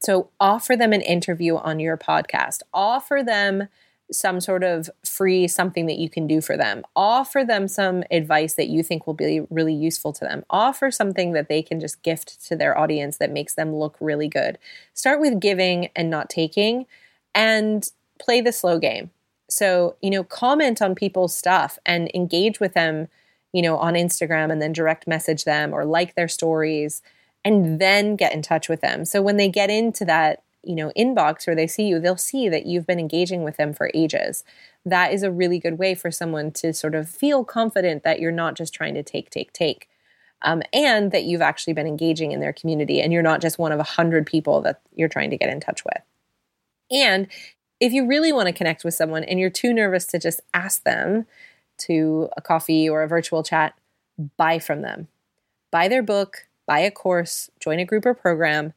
So, 0.00 0.30
offer 0.40 0.76
them 0.76 0.92
an 0.92 1.02
interview 1.02 1.56
on 1.56 1.78
your 1.78 1.96
podcast, 1.96 2.62
offer 2.72 3.22
them 3.24 3.68
some 4.12 4.40
sort 4.40 4.64
of 4.64 4.90
free 5.04 5.46
something 5.46 5.86
that 5.86 5.98
you 5.98 6.08
can 6.08 6.26
do 6.26 6.40
for 6.40 6.56
them. 6.56 6.82
Offer 6.96 7.44
them 7.44 7.68
some 7.68 8.02
advice 8.10 8.54
that 8.54 8.68
you 8.68 8.82
think 8.82 9.06
will 9.06 9.14
be 9.14 9.46
really 9.50 9.74
useful 9.74 10.12
to 10.14 10.24
them. 10.24 10.44
Offer 10.50 10.90
something 10.90 11.32
that 11.32 11.48
they 11.48 11.62
can 11.62 11.78
just 11.78 12.02
gift 12.02 12.44
to 12.48 12.56
their 12.56 12.76
audience 12.76 13.18
that 13.18 13.30
makes 13.30 13.54
them 13.54 13.74
look 13.74 13.96
really 14.00 14.26
good. 14.26 14.58
Start 14.94 15.20
with 15.20 15.38
giving 15.38 15.90
and 15.94 16.10
not 16.10 16.28
taking 16.28 16.86
and 17.34 17.88
play 18.20 18.40
the 18.40 18.52
slow 18.52 18.78
game. 18.78 19.10
So, 19.48 19.96
you 20.00 20.10
know, 20.10 20.22
comment 20.22 20.80
on 20.80 20.94
people's 20.94 21.34
stuff 21.34 21.78
and 21.84 22.10
engage 22.14 22.60
with 22.60 22.74
them 22.74 23.08
you 23.52 23.62
know, 23.62 23.76
on 23.78 23.94
Instagram 23.94 24.52
and 24.52 24.60
then 24.62 24.72
direct 24.72 25.06
message 25.06 25.44
them 25.44 25.72
or 25.72 25.84
like 25.84 26.14
their 26.14 26.28
stories 26.28 27.02
and 27.44 27.80
then 27.80 28.16
get 28.16 28.32
in 28.32 28.42
touch 28.42 28.68
with 28.68 28.80
them. 28.80 29.04
So 29.04 29.22
when 29.22 29.36
they 29.36 29.48
get 29.48 29.70
into 29.70 30.04
that, 30.04 30.42
you 30.62 30.74
know, 30.74 30.92
inbox 30.96 31.46
where 31.46 31.56
they 31.56 31.66
see 31.66 31.86
you, 31.86 31.98
they'll 31.98 32.16
see 32.16 32.48
that 32.48 32.66
you've 32.66 32.86
been 32.86 33.00
engaging 33.00 33.42
with 33.42 33.56
them 33.56 33.72
for 33.72 33.90
ages. 33.94 34.44
That 34.84 35.12
is 35.12 35.22
a 35.22 35.32
really 35.32 35.58
good 35.58 35.78
way 35.78 35.94
for 35.94 36.10
someone 36.10 36.50
to 36.52 36.72
sort 36.72 36.94
of 36.94 37.08
feel 37.08 37.44
confident 37.44 38.02
that 38.02 38.20
you're 38.20 38.30
not 38.30 38.56
just 38.56 38.74
trying 38.74 38.94
to 38.94 39.02
take, 39.02 39.30
take, 39.30 39.52
take. 39.52 39.88
Um, 40.42 40.62
and 40.72 41.12
that 41.12 41.24
you've 41.24 41.42
actually 41.42 41.74
been 41.74 41.86
engaging 41.86 42.32
in 42.32 42.40
their 42.40 42.54
community 42.54 43.02
and 43.02 43.12
you're 43.12 43.22
not 43.22 43.42
just 43.42 43.58
one 43.58 43.72
of 43.72 43.78
a 43.78 43.82
hundred 43.82 44.24
people 44.24 44.62
that 44.62 44.80
you're 44.94 45.08
trying 45.08 45.28
to 45.30 45.36
get 45.36 45.50
in 45.50 45.60
touch 45.60 45.84
with. 45.84 46.02
And 46.90 47.28
if 47.80 47.92
you 47.92 48.06
really 48.06 48.32
want 48.32 48.46
to 48.46 48.52
connect 48.52 48.84
with 48.84 48.94
someone 48.94 49.24
and 49.24 49.40
you're 49.40 49.50
too 49.50 49.72
nervous 49.72 50.06
to 50.06 50.18
just 50.18 50.40
ask 50.54 50.84
them, 50.84 51.26
to 51.80 52.28
a 52.36 52.40
coffee 52.40 52.88
or 52.88 53.02
a 53.02 53.08
virtual 53.08 53.42
chat, 53.42 53.74
buy 54.36 54.58
from 54.58 54.82
them. 54.82 55.08
Buy 55.70 55.88
their 55.88 56.02
book, 56.02 56.46
buy 56.66 56.80
a 56.80 56.90
course, 56.90 57.50
join 57.58 57.78
a 57.80 57.84
group 57.84 58.06
or 58.06 58.14
program. 58.14 58.72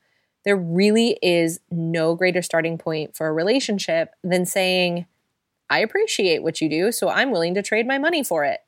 There 0.45 0.57
really 0.57 1.17
is 1.21 1.59
no 1.69 2.15
greater 2.15 2.41
starting 2.41 2.77
point 2.77 3.15
for 3.15 3.27
a 3.27 3.33
relationship 3.33 4.13
than 4.23 4.45
saying, 4.45 5.05
I 5.69 5.79
appreciate 5.79 6.43
what 6.43 6.61
you 6.61 6.69
do, 6.69 6.91
so 6.91 7.09
I'm 7.09 7.31
willing 7.31 7.53
to 7.55 7.61
trade 7.61 7.87
my 7.87 7.97
money 7.97 8.23
for 8.23 8.43
it. 8.43 8.59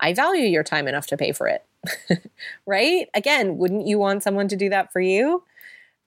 I 0.00 0.12
value 0.14 0.46
your 0.46 0.64
time 0.64 0.88
enough 0.88 1.06
to 1.08 1.16
pay 1.16 1.32
for 1.32 1.48
it. 1.48 1.64
right? 2.66 3.08
Again, 3.14 3.58
wouldn't 3.58 3.86
you 3.86 3.98
want 3.98 4.22
someone 4.22 4.48
to 4.48 4.56
do 4.56 4.68
that 4.70 4.92
for 4.92 5.00
you? 5.00 5.42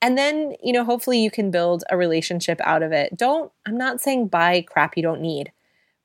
And 0.02 0.18
then, 0.18 0.56
you 0.62 0.74
know, 0.74 0.84
hopefully 0.84 1.20
you 1.20 1.32
can 1.32 1.52
build 1.52 1.84
a 1.90 1.98
relationship 1.98 2.60
out 2.64 2.84
of 2.84 2.92
it. 2.92 3.18
Don't, 3.18 3.52
I'm 3.66 3.78
not 3.78 4.02
saying 4.02 4.28
buy 4.28 4.62
crap 4.62 4.98
you 4.98 5.04
don't 5.04 5.22
need, 5.22 5.52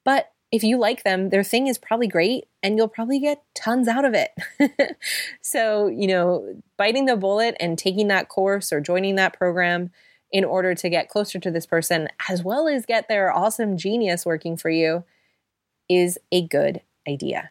but 0.05 0.33
if 0.53 0.65
you 0.65 0.79
like 0.79 1.05
them, 1.05 1.31
their 1.31 1.45
thing 1.45 1.69
is 1.69 1.79
probably 1.79 2.09
great 2.09 2.49
and 2.63 2.77
you'll 2.77 2.89
probably 2.89 3.21
get 3.21 3.43
tons 3.55 3.87
out 3.87 4.05
of 4.05 4.15
it. 4.15 4.97
so, 5.41 5.87
you 5.87 6.09
know, 6.09 6.61
biting 6.77 7.07
the 7.07 7.17
bullet 7.17 7.57
and 7.61 7.79
taking 7.79 8.09
that 8.09 8.29
course 8.29 8.73
or 8.73 8.81
joining 8.81 9.15
that 9.17 9.33
program 9.33 9.91
in 10.33 10.45
order 10.45 10.75
to 10.75 10.89
get 10.89 11.09
closer 11.09 11.39
to 11.39 11.51
this 11.51 11.67
person, 11.67 12.09
as 12.29 12.43
well 12.43 12.69
as 12.69 12.87
get 12.87 13.09
their 13.09 13.33
awesome 13.33 13.77
genius 13.77 14.25
working 14.25 14.57
for 14.57 14.71
you, 14.71 15.05
is 15.89 16.19
a 16.31 16.47
good 16.47 16.81
idea. 17.09 17.51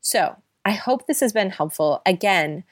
So, 0.00 0.36
I 0.64 0.72
hope 0.72 1.06
this 1.06 1.20
has 1.20 1.32
been 1.32 1.50
helpful. 1.50 2.00
Again, 2.06 2.64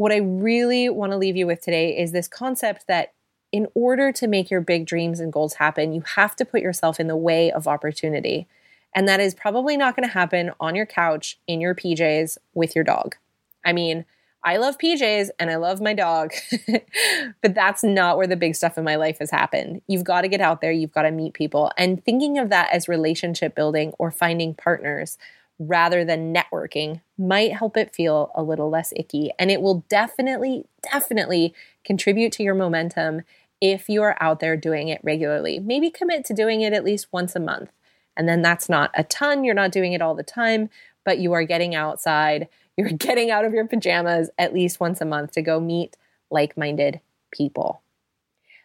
what 0.00 0.12
I 0.12 0.16
really 0.16 0.88
want 0.88 1.12
to 1.12 1.18
leave 1.18 1.36
you 1.36 1.46
with 1.46 1.60
today 1.60 1.94
is 1.94 2.12
this 2.12 2.26
concept 2.26 2.86
that 2.88 3.12
in 3.52 3.66
order 3.74 4.12
to 4.12 4.26
make 4.26 4.50
your 4.50 4.62
big 4.62 4.86
dreams 4.86 5.20
and 5.20 5.30
goals 5.30 5.52
happen, 5.52 5.92
you 5.92 6.00
have 6.16 6.34
to 6.36 6.46
put 6.46 6.62
yourself 6.62 6.98
in 6.98 7.06
the 7.06 7.16
way 7.16 7.52
of 7.52 7.68
opportunity. 7.68 8.48
And 8.94 9.06
that 9.06 9.20
is 9.20 9.34
probably 9.34 9.76
not 9.76 9.94
going 9.94 10.08
to 10.08 10.14
happen 10.14 10.52
on 10.58 10.74
your 10.74 10.86
couch 10.86 11.38
in 11.46 11.60
your 11.60 11.74
PJs 11.74 12.38
with 12.54 12.74
your 12.74 12.82
dog. 12.82 13.16
I 13.62 13.74
mean, 13.74 14.06
I 14.42 14.56
love 14.56 14.78
PJs 14.78 15.28
and 15.38 15.50
I 15.50 15.56
love 15.56 15.82
my 15.82 15.92
dog, 15.92 16.32
but 17.42 17.54
that's 17.54 17.84
not 17.84 18.16
where 18.16 18.26
the 18.26 18.36
big 18.36 18.54
stuff 18.54 18.78
in 18.78 18.84
my 18.84 18.96
life 18.96 19.18
has 19.18 19.30
happened. 19.30 19.82
You've 19.86 20.04
got 20.04 20.22
to 20.22 20.28
get 20.28 20.40
out 20.40 20.62
there, 20.62 20.72
you've 20.72 20.94
got 20.94 21.02
to 21.02 21.10
meet 21.10 21.34
people, 21.34 21.72
and 21.76 22.02
thinking 22.02 22.38
of 22.38 22.48
that 22.48 22.72
as 22.72 22.88
relationship 22.88 23.54
building 23.54 23.92
or 23.98 24.10
finding 24.10 24.54
partners 24.54 25.18
rather 25.60 26.04
than 26.04 26.34
networking 26.34 27.02
might 27.18 27.52
help 27.52 27.76
it 27.76 27.94
feel 27.94 28.32
a 28.34 28.42
little 28.42 28.70
less 28.70 28.92
icky. 28.96 29.30
And 29.38 29.50
it 29.50 29.60
will 29.60 29.84
definitely, 29.88 30.64
definitely 30.90 31.54
contribute 31.84 32.32
to 32.32 32.42
your 32.42 32.54
momentum 32.54 33.22
if 33.60 33.88
you 33.88 34.02
are 34.02 34.16
out 34.20 34.40
there 34.40 34.56
doing 34.56 34.88
it 34.88 35.00
regularly. 35.04 35.58
Maybe 35.58 35.90
commit 35.90 36.24
to 36.24 36.34
doing 36.34 36.62
it 36.62 36.72
at 36.72 36.84
least 36.84 37.08
once 37.12 37.36
a 37.36 37.40
month. 37.40 37.70
And 38.16 38.26
then 38.26 38.40
that's 38.40 38.70
not 38.70 38.90
a 38.94 39.04
ton. 39.04 39.44
You're 39.44 39.54
not 39.54 39.70
doing 39.70 39.92
it 39.92 40.00
all 40.00 40.14
the 40.14 40.22
time, 40.22 40.70
but 41.04 41.18
you 41.18 41.32
are 41.32 41.44
getting 41.44 41.74
outside. 41.74 42.48
You're 42.76 42.92
getting 42.92 43.30
out 43.30 43.44
of 43.44 43.52
your 43.52 43.66
pajamas 43.66 44.30
at 44.38 44.54
least 44.54 44.80
once 44.80 45.02
a 45.02 45.04
month 45.04 45.32
to 45.32 45.42
go 45.42 45.60
meet 45.60 45.98
like 46.30 46.56
minded 46.56 47.00
people. 47.30 47.82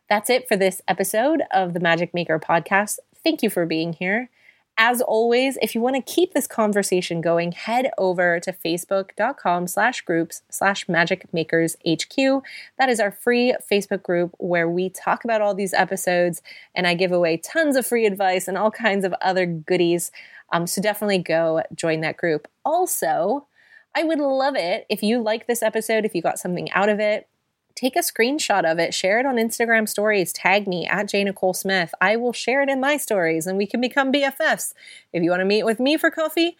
That's 0.07 0.29
it 0.29 0.47
for 0.47 0.55
this 0.55 0.81
episode 0.87 1.41
of 1.51 1.73
the 1.73 1.81
Magic 1.81 2.13
Maker 2.13 2.39
podcast. 2.39 2.99
Thank 3.25 3.43
you 3.43 3.49
for 3.49 3.65
being 3.65 3.91
here. 3.91 4.29
As 4.77 4.99
always, 5.01 5.57
if 5.61 5.73
you 5.73 5.79
want 5.79 5.95
to 5.95 6.13
keep 6.13 6.33
this 6.33 6.47
conversation 6.47 7.21
going, 7.21 7.53
head 7.53 7.91
over 7.97 8.41
to 8.41 8.51
facebook.com 8.51 9.67
slash 9.67 10.01
groups 10.01 10.41
slash 10.49 10.89
magic 10.89 11.33
makers 11.33 11.77
HQ. 11.87 12.43
That 12.77 12.89
is 12.89 12.99
our 12.99 13.11
free 13.11 13.55
Facebook 13.71 14.03
group 14.03 14.35
where 14.37 14.69
we 14.69 14.89
talk 14.89 15.23
about 15.23 15.39
all 15.41 15.55
these 15.55 15.73
episodes 15.73 16.41
and 16.75 16.85
I 16.85 16.93
give 16.93 17.13
away 17.13 17.37
tons 17.37 17.77
of 17.77 17.87
free 17.87 18.05
advice 18.05 18.49
and 18.49 18.57
all 18.57 18.69
kinds 18.69 19.05
of 19.05 19.15
other 19.21 19.45
goodies. 19.45 20.11
Um, 20.51 20.67
so 20.67 20.81
definitely 20.81 21.19
go 21.19 21.63
join 21.73 22.01
that 22.01 22.17
group. 22.17 22.49
Also, 22.65 23.47
I 23.95 24.03
would 24.03 24.19
love 24.19 24.55
it 24.57 24.85
if 24.89 25.01
you 25.01 25.21
like 25.21 25.47
this 25.47 25.63
episode, 25.63 26.03
if 26.03 26.13
you 26.13 26.21
got 26.21 26.37
something 26.37 26.69
out 26.71 26.89
of 26.89 26.99
it, 26.99 27.29
take 27.75 27.95
a 27.95 27.99
screenshot 27.99 28.69
of 28.69 28.79
it, 28.79 28.93
share 28.93 29.19
it 29.19 29.25
on 29.25 29.35
Instagram 29.35 29.87
stories, 29.87 30.31
tag 30.31 30.67
me 30.67 30.87
at 30.87 31.09
J. 31.09 31.25
Nichole 31.25 31.55
Smith. 31.55 31.93
I 32.01 32.15
will 32.15 32.33
share 32.33 32.61
it 32.61 32.69
in 32.69 32.79
my 32.79 32.97
stories 32.97 33.45
and 33.45 33.57
we 33.57 33.67
can 33.67 33.81
become 33.81 34.11
BFFs. 34.11 34.73
If 35.13 35.21
you 35.21 35.29
want 35.29 35.41
to 35.41 35.45
meet 35.45 35.63
with 35.63 35.79
me 35.79 35.97
for 35.97 36.09
coffee, 36.09 36.57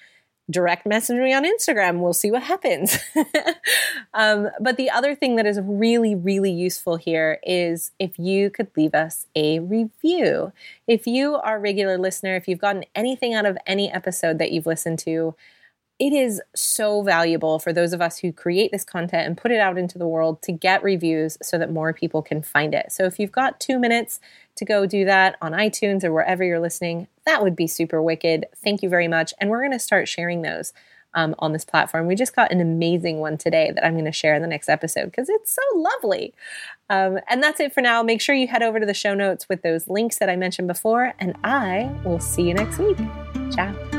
direct 0.49 0.86
message 0.86 1.17
me 1.17 1.34
on 1.34 1.43
Instagram. 1.43 1.99
We'll 1.99 2.13
see 2.13 2.30
what 2.30 2.43
happens. 2.43 2.99
um, 4.13 4.49
but 4.60 4.78
the 4.78 4.89
other 4.89 5.15
thing 5.15 5.38
that 5.38 5.45
is 5.45 5.60
really, 5.63 6.13
really 6.13 6.51
useful 6.51 6.97
here 6.97 7.39
is 7.43 7.91
if 7.97 8.19
you 8.19 8.49
could 8.49 8.67
leave 8.75 8.93
us 8.93 9.25
a 9.36 9.60
review. 9.60 10.51
If 10.88 11.08
you 11.08 11.36
are 11.36 11.58
a 11.58 11.60
regular 11.60 11.97
listener, 11.97 12.36
if 12.36 12.47
you've 12.47 12.60
gotten 12.60 12.86
anything 12.93 13.34
out 13.34 13.45
of 13.45 13.58
any 13.65 13.91
episode 13.91 14.38
that 14.38 14.51
you've 14.51 14.67
listened 14.67 14.99
to, 14.99 15.36
it 15.97 16.12
is 16.12 16.41
so 16.53 17.01
valuable 17.03 17.58
for 17.58 17.71
those 17.71 17.93
of 17.93 18.01
us 18.01 18.17
who 18.17 18.34
create 18.34 18.71
this 18.71 18.84
content 18.84 19.27
and 19.27 19.38
put 19.38 19.51
it 19.51 19.60
out 19.60 19.77
into 19.77 19.97
the 19.97 20.08
world 20.08 20.41
to 20.41 20.51
get 20.51 20.84
reviews 20.84 21.38
so 21.41 21.58
that 21.58 21.71
more 21.71 21.93
people 21.93 22.21
can 22.21 22.41
find 22.41 22.73
it. 22.73 22.91
So 22.91 23.05
if 23.05 23.17
you've 23.17 23.31
got 23.31 23.62
two 23.62 23.79
minutes 23.79 24.19
to 24.58 24.65
go 24.65 24.86
do 24.86 25.05
that 25.05 25.38
on 25.41 25.53
iTunes 25.53 26.03
or 26.03 26.12
wherever 26.12 26.43
you're 26.43 26.60
listening, 26.60 27.08
that 27.25 27.41
would 27.41 27.55
be 27.55 27.67
super 27.67 28.01
wicked. 28.01 28.45
Thank 28.58 28.84
you 28.84 28.89
very 28.89 29.08
much. 29.08 29.34
And 29.39 29.49
we're 29.49 29.62
going 29.62 29.71
to 29.71 29.79
start 29.79 30.08
sharing 30.08 30.41
those. 30.41 30.73
Um, 31.17 31.34
on 31.39 31.53
this 31.53 31.63
platform. 31.63 32.08
We 32.08 32.15
just 32.15 32.36
got 32.36 32.51
an 32.51 32.60
amazing 32.60 33.19
one 33.19 33.38
today 33.38 33.71
that 33.73 33.86
I'm 33.86 33.93
going 33.93 34.03
to 34.03 34.12
share 34.12 34.36
in 34.36 34.41
the 34.41 34.49
next 34.49 34.67
episode 34.67 35.05
because 35.05 35.29
it's 35.29 35.49
so 35.49 35.62
lovely. 35.73 36.34
Um, 36.89 37.19
and 37.29 37.41
that's 37.41 37.62
it 37.62 37.73
for 37.73 37.79
now. 37.79 38.03
Make 38.03 38.19
sure 38.19 38.36
you 38.36 38.49
head 38.49 38.62
over 38.62 38.81
to 38.81 38.86
the 38.86 38.93
show 38.93 39.13
notes 39.13 39.47
with 39.47 39.62
those 39.62 39.88
links 39.88 40.17
that 40.17 40.29
I 40.29 40.36
mentioned 40.36 40.67
before, 40.67 41.13
and 41.17 41.38
I 41.41 41.89
will 42.03 42.19
see 42.19 42.41
you 42.41 42.53
next 42.53 42.79
week. 42.79 42.97
Ciao. 43.55 43.94